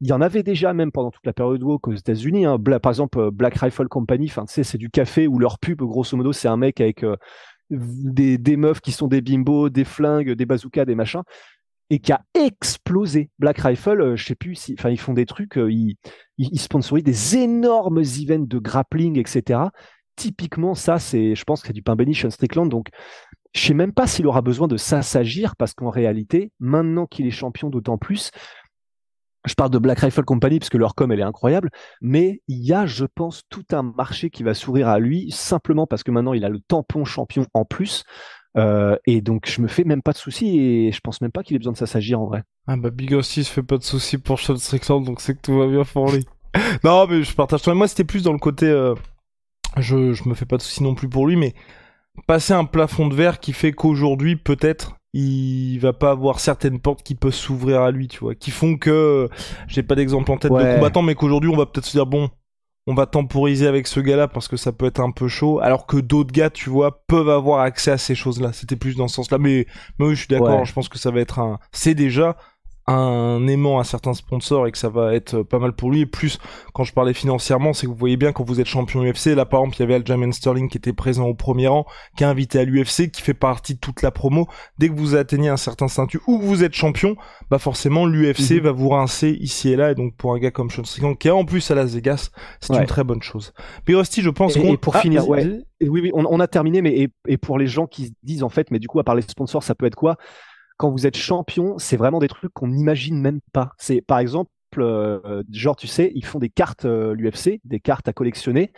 Il 0.00 0.08
y 0.08 0.12
en 0.12 0.20
avait 0.20 0.42
déjà 0.42 0.72
même 0.72 0.90
pendant 0.90 1.10
toute 1.10 1.24
la 1.24 1.32
période 1.32 1.62
woke 1.62 1.88
aux 1.88 1.94
États-Unis. 1.94 2.46
Hein. 2.46 2.58
par 2.58 2.90
exemple, 2.90 3.18
euh, 3.18 3.30
Black 3.30 3.54
Rifle 3.54 3.88
Company, 3.88 4.32
c'est 4.46 4.76
du 4.76 4.90
café 4.90 5.28
où 5.28 5.38
leur 5.38 5.58
pub, 5.60 5.78
grosso 5.82 6.16
modo, 6.16 6.32
c'est 6.32 6.48
un 6.48 6.56
mec 6.56 6.80
avec 6.80 7.04
des, 7.70 8.38
des 8.38 8.56
meufs 8.56 8.80
qui 8.80 8.92
sont 8.92 9.06
des 9.06 9.20
bimbos, 9.20 9.70
des 9.70 9.84
flingues, 9.84 10.32
des 10.32 10.46
bazookas, 10.46 10.84
des 10.84 10.96
machins, 10.96 11.22
et 11.90 12.00
qui 12.00 12.12
a 12.12 12.22
explosé. 12.34 13.30
Black 13.38 13.58
Rifle, 13.58 14.16
je 14.16 14.24
sais 14.24 14.34
plus 14.34 14.56
si, 14.56 14.76
ils 14.84 15.00
font 15.00 15.12
des 15.12 15.26
trucs, 15.26 15.56
ils, 15.56 15.94
ils 16.38 16.60
sponsorisent 16.60 17.04
des 17.04 17.36
énormes 17.36 18.00
events 18.00 18.46
de 18.48 18.58
grappling, 18.58 19.18
etc 19.18 19.60
typiquement, 20.16 20.74
ça, 20.74 20.98
c'est, 20.98 21.34
je 21.34 21.44
pense 21.44 21.60
que 21.60 21.68
c'est 21.68 21.72
du 21.72 21.82
pain 21.82 21.96
béni 21.96 22.14
Sean 22.14 22.30
Strickland. 22.30 22.68
Donc, 22.68 22.88
je 23.54 23.60
sais 23.60 23.74
même 23.74 23.92
pas 23.92 24.06
s'il 24.06 24.26
aura 24.26 24.40
besoin 24.40 24.68
de 24.68 24.76
s'assagir 24.76 25.56
parce 25.56 25.74
qu'en 25.74 25.90
réalité, 25.90 26.50
maintenant 26.58 27.06
qu'il 27.06 27.26
est 27.26 27.30
champion, 27.30 27.68
d'autant 27.68 27.98
plus, 27.98 28.30
je 29.46 29.54
parle 29.54 29.70
de 29.70 29.78
Black 29.78 30.00
Rifle 30.00 30.24
Company 30.24 30.58
parce 30.58 30.70
que 30.70 30.78
leur 30.78 30.94
com 30.94 31.10
elle 31.10 31.20
est 31.20 31.24
incroyable, 31.24 31.70
mais 32.00 32.40
il 32.48 32.64
y 32.64 32.72
a, 32.72 32.86
je 32.86 33.04
pense, 33.04 33.42
tout 33.50 33.64
un 33.72 33.82
marché 33.82 34.30
qui 34.30 34.42
va 34.42 34.54
s'ouvrir 34.54 34.88
à 34.88 34.98
lui 34.98 35.30
simplement 35.30 35.86
parce 35.86 36.02
que 36.02 36.10
maintenant 36.10 36.32
il 36.32 36.44
a 36.44 36.48
le 36.48 36.60
tampon 36.60 37.04
champion 37.04 37.46
en 37.54 37.64
plus. 37.64 38.04
Euh, 38.58 38.96
et 39.06 39.22
donc 39.22 39.48
je 39.48 39.62
me 39.62 39.66
fais 39.66 39.82
même 39.82 40.02
pas 40.02 40.12
de 40.12 40.18
soucis 40.18 40.58
et 40.58 40.92
je 40.92 41.00
pense 41.00 41.22
même 41.22 41.32
pas 41.32 41.42
qu'il 41.42 41.56
ait 41.56 41.58
besoin 41.58 41.72
de 41.72 41.78
ça 41.78 41.86
s'agir 41.86 42.20
en 42.20 42.26
vrai. 42.26 42.42
Ah 42.66 42.76
bah 42.76 42.90
Big 42.90 43.14
aussi 43.14 43.44
se 43.44 43.50
fait 43.50 43.62
pas 43.62 43.78
de 43.78 43.82
soucis 43.82 44.18
pour 44.18 44.40
Sean 44.40 44.56
Strickland 44.56 45.02
donc 45.04 45.22
c'est 45.22 45.34
que 45.34 45.40
tout 45.40 45.58
va 45.58 45.66
bien 45.66 45.84
pour 45.84 46.12
lui. 46.12 46.26
non 46.84 47.06
mais 47.06 47.22
je 47.22 47.34
partage 47.34 47.62
toi. 47.62 47.74
Moi 47.74 47.88
c'était 47.88 48.04
plus 48.04 48.22
dans 48.22 48.32
le 48.32 48.38
côté, 48.38 48.66
euh, 48.66 48.94
je 49.78 50.12
je 50.12 50.28
me 50.28 50.34
fais 50.34 50.46
pas 50.46 50.56
de 50.56 50.62
soucis 50.62 50.82
non 50.82 50.94
plus 50.94 51.08
pour 51.08 51.26
lui 51.26 51.36
mais 51.36 51.54
passer 52.26 52.52
un 52.52 52.64
plafond 52.64 53.08
de 53.08 53.14
verre 53.14 53.40
qui 53.40 53.52
fait 53.52 53.72
qu'aujourd'hui 53.72 54.36
peut-être 54.36 54.96
il 55.14 55.78
va 55.78 55.92
pas 55.92 56.10
avoir 56.10 56.40
certaines 56.40 56.80
portes 56.80 57.02
qui 57.02 57.14
peuvent 57.14 57.34
s'ouvrir 57.34 57.82
à 57.82 57.90
lui, 57.90 58.08
tu 58.08 58.20
vois, 58.20 58.34
qui 58.34 58.50
font 58.50 58.78
que 58.78 59.28
j'ai 59.68 59.82
pas 59.82 59.94
d'exemple 59.94 60.30
en 60.32 60.38
tête 60.38 60.52
de 60.52 60.74
combattant, 60.74 61.02
mais 61.02 61.14
qu'aujourd'hui 61.14 61.50
on 61.50 61.56
va 61.56 61.66
peut-être 61.66 61.84
se 61.84 61.92
dire 61.92 62.06
bon, 62.06 62.30
on 62.86 62.94
va 62.94 63.06
temporiser 63.06 63.66
avec 63.66 63.86
ce 63.86 64.00
gars-là 64.00 64.26
parce 64.26 64.48
que 64.48 64.56
ça 64.56 64.72
peut 64.72 64.86
être 64.86 65.00
un 65.00 65.10
peu 65.10 65.28
chaud, 65.28 65.60
alors 65.60 65.86
que 65.86 65.98
d'autres 65.98 66.32
gars, 66.32 66.50
tu 66.50 66.70
vois, 66.70 67.04
peuvent 67.06 67.28
avoir 67.28 67.60
accès 67.60 67.92
à 67.92 67.98
ces 67.98 68.14
choses-là. 68.14 68.52
C'était 68.52 68.76
plus 68.76 68.96
dans 68.96 69.06
ce 69.06 69.16
sens-là, 69.16 69.38
mais, 69.38 69.66
mais 69.98 70.06
oui, 70.06 70.14
je 70.14 70.20
suis 70.20 70.28
d'accord. 70.28 70.64
Je 70.64 70.72
pense 70.72 70.88
que 70.88 70.98
ça 70.98 71.10
va 71.10 71.20
être 71.20 71.38
un. 71.38 71.58
C'est 71.70 71.94
déjà 71.94 72.36
un 72.86 73.46
aimant 73.46 73.78
à 73.78 73.84
certains 73.84 74.14
sponsors 74.14 74.66
et 74.66 74.72
que 74.72 74.78
ça 74.78 74.88
va 74.88 75.14
être 75.14 75.42
pas 75.42 75.58
mal 75.58 75.72
pour 75.72 75.90
lui. 75.90 76.00
Et 76.00 76.06
plus, 76.06 76.38
quand 76.74 76.84
je 76.84 76.92
parlais 76.92 77.14
financièrement, 77.14 77.72
c'est 77.72 77.86
que 77.86 77.92
vous 77.92 77.96
voyez 77.96 78.16
bien 78.16 78.32
quand 78.32 78.44
vous 78.44 78.60
êtes 78.60 78.66
champion 78.66 79.02
UFC, 79.02 79.26
là 79.26 79.46
par 79.46 79.60
exemple, 79.60 79.76
il 79.76 79.80
y 79.80 79.82
avait 79.84 79.94
Aljamain 79.94 80.32
Sterling 80.32 80.68
qui 80.68 80.78
était 80.78 80.92
présent 80.92 81.26
au 81.26 81.34
premier 81.34 81.68
rang, 81.68 81.86
qui 82.16 82.24
est 82.24 82.26
invité 82.26 82.58
à 82.58 82.64
l'UFC, 82.64 83.10
qui 83.10 83.22
fait 83.22 83.34
partie 83.34 83.74
de 83.74 83.80
toute 83.80 84.02
la 84.02 84.10
promo. 84.10 84.48
Dès 84.78 84.88
que 84.88 84.94
vous 84.94 85.14
atteignez 85.14 85.48
un 85.48 85.56
certain 85.56 85.88
statut 85.88 86.20
ou 86.26 86.38
que 86.38 86.44
vous 86.44 86.64
êtes 86.64 86.74
champion, 86.74 87.16
bah 87.50 87.58
forcément 87.58 88.06
l'UFC 88.06 88.52
mhm. 88.52 88.60
va 88.60 88.72
vous 88.72 88.88
rincer 88.88 89.36
ici 89.40 89.70
et 89.70 89.76
là. 89.76 89.92
Et 89.92 89.94
donc 89.94 90.16
pour 90.16 90.32
un 90.32 90.38
gars 90.38 90.50
comme 90.50 90.70
Sean 90.70 90.84
Strickland, 90.84 91.16
qui 91.16 91.28
est 91.28 91.32
en 91.32 91.44
plus 91.44 91.70
à 91.70 91.74
Las 91.74 91.94
Vegas, 91.94 92.30
c'est 92.60 92.74
une 92.74 92.86
très 92.86 93.04
bonne 93.04 93.22
chose. 93.22 93.52
Mais 93.86 93.94
aussi, 93.94 94.22
je 94.22 94.30
pense 94.30 94.54
qu'on... 94.54 94.72
Et 94.72 94.76
pour 94.76 94.96
ah, 94.96 95.00
finir, 95.00 95.28
ouais. 95.28 95.44
oui, 95.80 96.00
oui, 96.00 96.10
on, 96.14 96.40
a 96.40 96.46
terminé, 96.46 96.82
mais 96.82 97.08
et, 97.26 97.36
pour 97.36 97.58
les 97.58 97.66
gens 97.66 97.86
qui 97.86 98.06
se 98.06 98.12
disent 98.22 98.42
en 98.42 98.48
fait, 98.48 98.70
mais 98.70 98.78
du 98.78 98.88
coup, 98.88 99.00
à 99.00 99.04
part 99.04 99.14
les 99.14 99.22
sponsors, 99.22 99.62
ça 99.62 99.74
peut 99.74 99.86
être 99.86 99.94
quoi? 99.94 100.16
Quand 100.76 100.90
vous 100.90 101.06
êtes 101.06 101.16
champion, 101.16 101.78
c'est 101.78 101.96
vraiment 101.96 102.18
des 102.18 102.28
trucs 102.28 102.52
qu'on 102.52 102.68
n'imagine 102.68 103.20
même 103.20 103.40
pas. 103.52 103.72
C'est 103.78 104.00
par 104.00 104.18
exemple, 104.18 104.50
euh, 104.78 105.42
genre 105.50 105.76
tu 105.76 105.86
sais, 105.86 106.12
ils 106.14 106.24
font 106.24 106.38
des 106.38 106.48
cartes 106.48 106.84
euh, 106.84 107.14
l'UFC, 107.14 107.60
des 107.64 107.80
cartes 107.80 108.08
à 108.08 108.12
collectionner. 108.12 108.72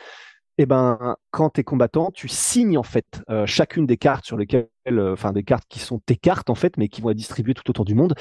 Et 0.57 0.63
eh 0.63 0.67
ben, 0.67 1.17
quand 1.33 1.51
tu 1.51 1.61
es 1.61 1.65
combattant, 1.65 2.13
tu 2.13 2.29
signes 2.29 2.79
en 2.79 2.85
fait 2.85 3.23
euh, 3.29 3.45
chacune 3.45 3.87
des 3.87 3.97
cartes 3.97 4.25
sur 4.25 4.37
lesquelles, 4.37 4.69
enfin 4.89 5.33
des 5.33 5.43
cartes 5.43 5.65
qui 5.69 5.81
sont 5.81 5.99
tes 5.99 6.15
cartes 6.15 6.49
en 6.49 6.55
fait, 6.55 6.77
mais 6.77 6.89
qui 6.89 7.01
vont 7.01 7.11
être 7.11 7.17
distribuées 7.17 7.55
tout 7.55 7.69
autour 7.69 7.85
du 7.85 7.97
monde. 7.97 8.15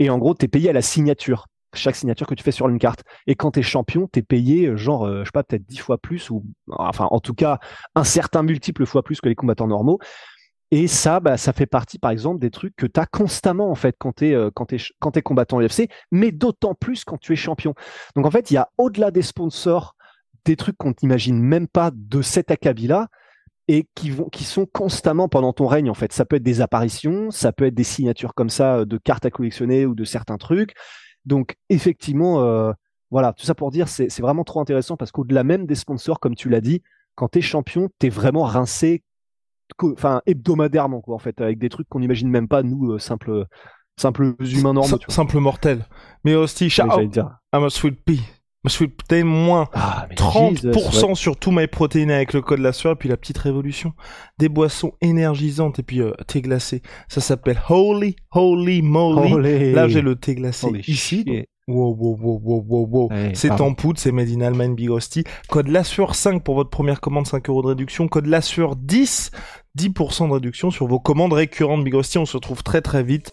Et 0.00 0.10
en 0.10 0.18
gros, 0.18 0.34
tu 0.34 0.46
es 0.46 0.48
payé 0.48 0.70
à 0.70 0.72
la 0.72 0.82
signature 0.82 1.46
chaque 1.74 1.94
signature 1.94 2.26
que 2.26 2.34
tu 2.34 2.42
fais 2.42 2.52
sur 2.52 2.68
une 2.68 2.78
carte. 2.78 3.04
Et 3.26 3.34
quand 3.34 3.52
tu 3.52 3.60
es 3.60 3.62
champion, 3.62 4.08
tu 4.10 4.20
es 4.20 4.22
payé 4.22 4.76
genre, 4.76 5.06
je 5.06 5.24
sais 5.24 5.30
pas, 5.32 5.44
peut-être 5.44 5.66
dix 5.66 5.76
fois 5.76 5.98
plus, 5.98 6.30
ou 6.30 6.42
enfin 6.70 7.06
en 7.10 7.20
tout 7.20 7.34
cas 7.34 7.58
un 7.94 8.04
certain 8.04 8.42
multiple 8.42 8.86
fois 8.86 9.02
plus 9.02 9.20
que 9.20 9.28
les 9.28 9.34
combattants 9.34 9.66
normaux. 9.66 10.00
Et 10.72 10.88
ça, 10.88 11.20
bah, 11.20 11.36
ça 11.36 11.52
fait 11.52 11.66
partie, 11.66 11.98
par 11.98 12.10
exemple, 12.10 12.40
des 12.40 12.50
trucs 12.50 12.74
que 12.74 12.86
tu 12.86 12.98
as 12.98 13.06
constamment, 13.06 13.70
en 13.70 13.74
fait, 13.76 13.94
quand 13.98 14.16
tu 14.16 14.28
es, 14.28 14.34
euh, 14.34 14.50
es, 14.70 15.18
es 15.18 15.22
combattant 15.22 15.60
UFC, 15.60 15.88
mais 16.10 16.32
d'autant 16.32 16.74
plus 16.74 17.04
quand 17.04 17.18
tu 17.18 17.32
es 17.32 17.36
champion. 17.36 17.74
Donc, 18.16 18.26
en 18.26 18.30
fait, 18.30 18.50
il 18.50 18.54
y 18.54 18.56
a 18.56 18.68
au-delà 18.76 19.10
des 19.10 19.22
sponsors, 19.22 19.94
des 20.44 20.56
trucs 20.56 20.76
qu'on 20.76 20.92
n'imagine 21.02 21.40
même 21.40 21.68
pas 21.68 21.90
de 21.94 22.20
cet 22.20 22.50
acabit-là 22.50 23.08
et 23.68 23.88
qui, 23.94 24.10
vont, 24.10 24.28
qui 24.28 24.44
sont 24.44 24.66
constamment 24.66 25.28
pendant 25.28 25.52
ton 25.52 25.66
règne, 25.66 25.88
en 25.88 25.94
fait. 25.94 26.12
Ça 26.12 26.24
peut 26.24 26.36
être 26.36 26.42
des 26.42 26.60
apparitions, 26.60 27.30
ça 27.30 27.52
peut 27.52 27.66
être 27.66 27.74
des 27.74 27.84
signatures 27.84 28.34
comme 28.34 28.50
ça 28.50 28.78
euh, 28.78 28.84
de 28.84 28.98
cartes 28.98 29.26
à 29.26 29.30
collectionner 29.30 29.86
ou 29.86 29.94
de 29.94 30.04
certains 30.04 30.36
trucs. 30.36 30.74
Donc, 31.26 31.56
effectivement, 31.68 32.42
euh, 32.42 32.72
voilà, 33.10 33.32
tout 33.32 33.44
ça 33.44 33.54
pour 33.54 33.70
dire, 33.70 33.88
c'est 33.88 34.20
vraiment 34.20 34.44
trop 34.44 34.60
intéressant 34.60 34.96
parce 34.96 35.12
qu'au-delà 35.12 35.44
même 35.44 35.66
des 35.66 35.74
sponsors, 35.76 36.18
comme 36.18 36.34
tu 36.34 36.48
l'as 36.48 36.60
dit, 36.60 36.82
quand 37.14 37.28
tu 37.28 37.38
es 37.38 37.42
champion, 37.42 37.88
tu 38.00 38.06
es 38.06 38.10
vraiment 38.10 38.42
rincé 38.42 39.02
enfin 39.82 40.22
hebdomadairement 40.26 41.00
quoi 41.00 41.14
en 41.14 41.18
fait 41.18 41.40
avec 41.40 41.58
des 41.58 41.68
trucs 41.68 41.88
qu'on 41.88 42.00
n'imagine 42.00 42.28
même 42.28 42.48
pas 42.48 42.62
nous 42.62 42.92
euh, 42.92 42.98
simples 42.98 43.46
simples 43.98 44.34
humains 44.40 44.74
normaux 44.74 44.98
simples 45.08 45.38
mortels 45.38 45.86
mais 46.24 46.34
aussi 46.34 46.70
shout 46.70 46.82
out 46.82 47.18
I'm 47.52 47.64
a 47.64 47.70
sweet 47.70 48.04
pea. 48.04 48.20
Ma 48.64 48.70
sweet 48.70 48.96
protein 48.96 49.24
moins 49.24 49.68
30% 50.16 51.10
ah, 51.12 51.14
sur 51.14 51.36
tout 51.36 51.52
my 51.52 51.68
protein 51.68 52.08
avec 52.08 52.32
le 52.32 52.42
code 52.42 52.58
la 52.58 52.70
et 52.70 52.94
puis 52.96 53.08
la 53.08 53.16
petite 53.16 53.38
révolution. 53.38 53.92
Des 54.38 54.48
boissons 54.48 54.92
énergisantes 55.00 55.78
et 55.78 55.84
puis 55.84 56.00
euh, 56.00 56.10
thé 56.26 56.42
glacé. 56.42 56.82
Ça 57.06 57.20
s'appelle 57.20 57.62
Holy 57.68 58.16
Holy 58.32 58.82
Moly. 58.82 59.72
Là 59.72 59.86
j'ai 59.86 60.02
le 60.02 60.16
thé 60.16 60.34
glacé 60.34 60.66
ici 60.88 61.46
Wow, 61.68 61.96
wow, 61.96 62.16
wow, 62.20 62.40
wow, 62.44 62.64
wow, 62.68 62.86
wow. 62.92 63.10
c'est 63.34 63.60
en 63.60 63.74
poudre, 63.74 63.98
c'est 63.98 64.12
Made 64.12 64.28
in 64.28 64.40
Allemagne 64.40 64.76
Big 64.76 64.88
Rusty. 64.88 65.24
Code 65.48 65.66
LASSURE 65.66 66.14
5 66.14 66.44
pour 66.44 66.54
votre 66.54 66.70
première 66.70 67.00
commande, 67.00 67.26
5 67.26 67.48
euros 67.48 67.60
de 67.62 67.66
réduction. 67.66 68.06
Code 68.06 68.26
LASSURE 68.26 68.76
10, 68.76 69.32
10% 69.76 70.28
de 70.28 70.32
réduction 70.32 70.70
sur 70.70 70.86
vos 70.86 70.98
commandes 70.98 71.32
récurrentes 71.32 71.84
Big. 71.84 71.94
On 71.94 72.26
se 72.26 72.36
retrouve 72.36 72.62
très 72.62 72.80
très 72.80 73.02
vite. 73.02 73.32